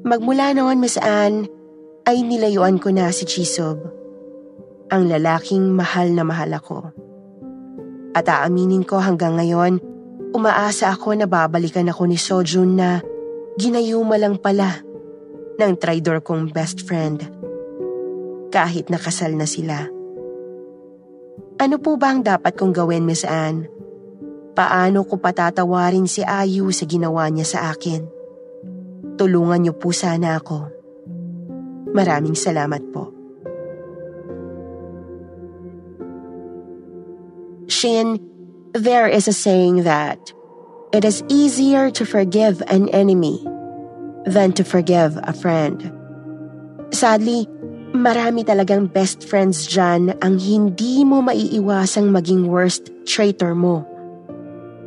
Magmula 0.04 0.52
noon, 0.52 0.84
Miss 0.84 1.00
Anne, 1.00 1.48
ay 2.04 2.20
nilayuan 2.20 2.76
ko 2.76 2.92
na 2.92 3.08
si 3.16 3.24
Chisob, 3.24 3.80
ang 4.92 5.08
lalaking 5.08 5.72
mahal 5.72 6.12
na 6.12 6.20
mahal 6.20 6.52
ako. 6.52 6.92
At 8.12 8.28
aaminin 8.28 8.84
ko 8.84 9.00
hanggang 9.00 9.40
ngayon, 9.40 9.80
umaasa 10.36 10.92
ako 10.92 11.16
na 11.16 11.24
babalikan 11.24 11.88
ako 11.88 12.04
ni 12.04 12.20
Sojun 12.20 12.76
na 12.76 13.00
ginayuma 13.56 14.20
lang 14.20 14.36
pala 14.36 14.84
ng 15.56 15.72
traidor 15.80 16.20
kong 16.20 16.52
best 16.52 16.84
friend. 16.84 17.24
Kahit 18.52 18.92
nakasal 18.92 19.32
na 19.32 19.48
sila. 19.48 19.88
Ano 21.56 21.80
po 21.80 21.96
ba 21.96 22.12
ang 22.12 22.20
dapat 22.20 22.52
kong 22.52 22.76
gawin, 22.76 23.08
Miss 23.08 23.24
Anne? 23.24 23.64
Paano 24.52 25.08
ko 25.08 25.16
patatawarin 25.16 26.04
si 26.04 26.20
Ayu 26.20 26.68
sa 26.68 26.84
ginawa 26.84 27.32
niya 27.32 27.48
sa 27.48 27.72
akin? 27.72 28.04
Tulungan 29.16 29.64
niyo 29.64 29.72
po 29.72 29.88
sana 29.96 30.36
ako. 30.36 30.68
Maraming 31.96 32.36
salamat 32.36 32.84
po. 32.92 33.08
Shin, 37.72 38.35
there 38.76 39.08
is 39.08 39.28
a 39.28 39.32
saying 39.32 39.84
that 39.88 40.20
it 40.92 41.04
is 41.04 41.24
easier 41.28 41.88
to 41.90 42.04
forgive 42.04 42.60
an 42.68 42.88
enemy 42.90 43.40
than 44.28 44.52
to 44.52 44.64
forgive 44.64 45.16
a 45.22 45.32
friend. 45.32 45.92
Sadly, 46.92 47.48
marami 47.96 48.44
talagang 48.44 48.92
best 48.92 49.24
friends 49.24 49.64
dyan 49.64 50.14
ang 50.20 50.36
hindi 50.36 51.02
mo 51.06 51.24
maiiwasang 51.24 52.12
maging 52.12 52.50
worst 52.50 52.92
traitor 53.08 53.56
mo. 53.56 53.86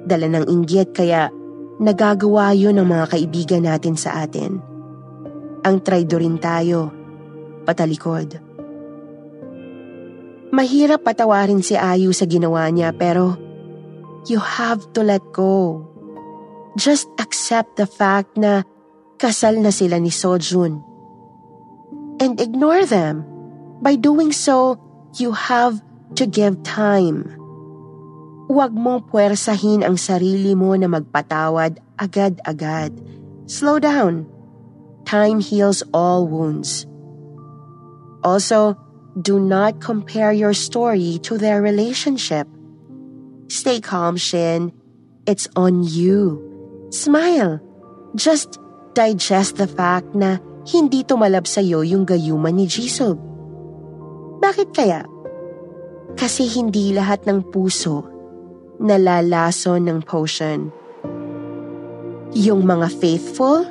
Dala 0.05 0.29
ng 0.29 0.45
inggit 0.47 0.93
kaya 0.93 1.33
nagagawa 1.79 2.53
yun 2.53 2.77
ng 2.77 2.87
mga 2.87 3.05
kaibigan 3.15 3.63
natin 3.65 3.95
sa 3.95 4.23
atin. 4.23 4.59
Ang 5.63 5.75
traidorin 5.83 6.39
tayo, 6.39 6.91
patalikod. 7.63 8.39
Mahirap 10.49 11.05
patawarin 11.05 11.61
si 11.61 11.77
Ayu 11.77 12.09
sa 12.09 12.25
ginawa 12.25 12.65
niya 12.73 12.89
pero 12.95 13.48
you 14.27 14.39
have 14.39 14.83
to 14.93 15.03
let 15.03 15.23
go. 15.31 15.85
Just 16.75 17.07
accept 17.19 17.77
the 17.77 17.87
fact 17.87 18.35
na 18.35 18.63
kasal 19.19 19.59
na 19.59 19.69
sila 19.71 19.99
ni 19.99 20.11
Sojun. 20.11 20.83
And 22.19 22.35
ignore 22.39 22.83
them. 22.83 23.23
By 23.79 23.95
doing 23.95 24.35
so, 24.35 24.75
you 25.15 25.31
have 25.31 25.79
to 26.19 26.27
give 26.27 26.59
time. 26.67 27.31
Huwag 28.51 28.75
mong 28.75 29.07
puwersahin 29.07 29.87
ang 29.87 29.95
sarili 29.95 30.51
mo 30.57 30.75
na 30.75 30.91
magpatawad 30.91 31.79
agad-agad. 31.95 32.91
Slow 33.47 33.79
down. 33.79 34.27
Time 35.07 35.39
heals 35.39 35.79
all 35.95 36.27
wounds. 36.27 36.83
Also, 38.25 38.75
do 39.15 39.39
not 39.39 39.79
compare 39.79 40.33
your 40.35 40.51
story 40.51 41.21
to 41.23 41.37
their 41.37 41.63
relationship. 41.63 42.49
Stay 43.49 43.81
calm, 43.81 44.15
Shin. 44.15 44.71
It's 45.25 45.49
on 45.57 45.83
you. 45.83 46.39
Smile. 46.93 47.59
Just 48.15 48.61
digest 48.93 49.57
the 49.57 49.67
fact 49.67 50.13
na 50.13 50.37
hindi 50.69 51.01
tumalab 51.01 51.49
sa'yo 51.49 51.81
yung 51.81 52.05
gayuman 52.05 52.57
ni 52.57 52.69
Jisoo. 52.69 53.17
Bakit 54.39 54.69
kaya? 54.71 55.03
Kasi 56.15 56.45
hindi 56.45 56.93
lahat 56.93 57.25
ng 57.25 57.49
puso 57.49 58.09
nalalaso 58.79 59.75
ng 59.75 59.99
potion. 60.07 60.71
Yung 62.31 62.63
mga 62.63 62.87
faithful, 62.95 63.67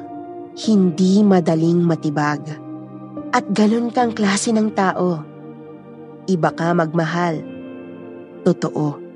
hindi 0.69 1.25
madaling 1.25 1.81
matibag. 1.81 2.45
At 3.33 3.49
ganun 3.57 3.89
kang 3.89 4.13
klase 4.13 4.53
ng 4.53 4.69
tao. 4.77 5.25
Iba 6.29 6.53
ka 6.53 6.77
magmahal. 6.77 7.41
Totoo. 8.45 9.08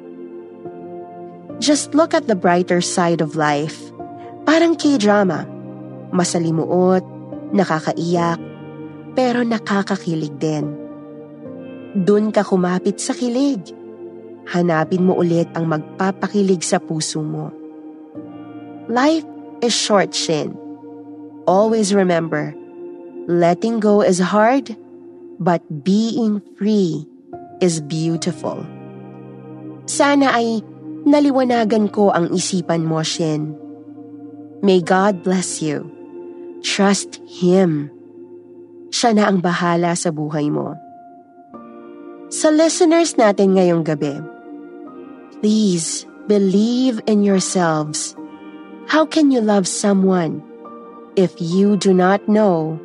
Just 1.63 1.95
look 1.95 2.11
at 2.11 2.27
the 2.27 2.35
brighter 2.35 2.83
side 2.83 3.23
of 3.23 3.39
life. 3.39 3.79
Parang 4.43 4.75
K-drama. 4.75 5.47
Masalimuot, 6.11 7.07
nakakaiyak, 7.55 8.43
pero 9.15 9.47
nakakakilig 9.47 10.35
din. 10.43 10.75
Doon 11.95 12.35
ka 12.35 12.43
kumapit 12.43 12.99
sa 12.99 13.15
kilig. 13.15 13.63
Hanapin 14.51 15.07
mo 15.07 15.15
ulit 15.23 15.47
ang 15.55 15.71
magpapakilig 15.71 16.67
sa 16.67 16.83
puso 16.83 17.23
mo. 17.23 17.55
Life 18.91 19.23
is 19.63 19.71
short, 19.71 20.11
Shin. 20.19 20.59
Always 21.47 21.95
remember, 21.95 22.59
letting 23.31 23.79
go 23.79 24.03
is 24.03 24.19
hard, 24.19 24.75
but 25.39 25.63
being 25.87 26.43
free 26.59 27.07
is 27.63 27.79
beautiful. 27.79 28.67
Sana 29.87 30.35
ay 30.35 30.67
Naliwanagan 31.03 31.91
ko 31.91 32.15
ang 32.15 32.31
isipan 32.31 32.87
mo, 32.87 33.03
Shin. 33.03 33.59
May 34.63 34.79
God 34.79 35.27
bless 35.27 35.59
you. 35.59 35.91
Trust 36.63 37.19
Him. 37.27 37.91
Siya 38.95 39.11
na 39.19 39.27
ang 39.27 39.43
bahala 39.43 39.99
sa 39.99 40.15
buhay 40.15 40.47
mo. 40.47 40.79
Sa 42.31 42.55
listeners 42.55 43.19
natin 43.19 43.59
ngayong 43.59 43.83
gabi, 43.83 44.15
please 45.43 46.07
believe 46.31 47.03
in 47.11 47.27
yourselves. 47.27 48.15
How 48.87 49.03
can 49.03 49.35
you 49.35 49.43
love 49.43 49.67
someone 49.67 50.39
if 51.19 51.35
you 51.43 51.75
do 51.75 51.91
not 51.91 52.23
know 52.31 52.79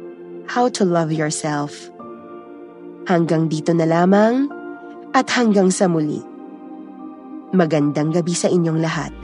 how 0.49 0.73
to 0.73 0.83
love 0.83 1.13
yourself? 1.13 1.71
Hanggang 3.05 3.47
dito 3.47 3.71
na 3.71 3.85
lamang 3.85 4.49
at 5.13 5.29
hanggang 5.31 5.69
sa 5.69 5.85
muli. 5.85 6.36
Magandang 7.55 8.11
gabi 8.11 8.35
sa 8.35 8.51
inyong 8.51 8.83
lahat. 8.83 9.15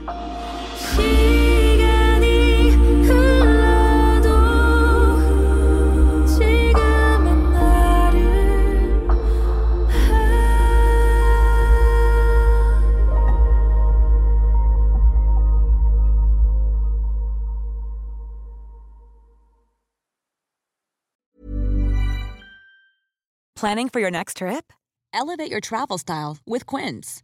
Planning 23.64 23.88
for 23.88 24.00
your 24.04 24.12
next 24.12 24.44
trip? 24.44 24.72
Elevate 25.14 25.48
your 25.50 25.64
travel 25.64 25.98
style 25.98 26.36
with 26.44 26.68
Quince. 26.68 27.24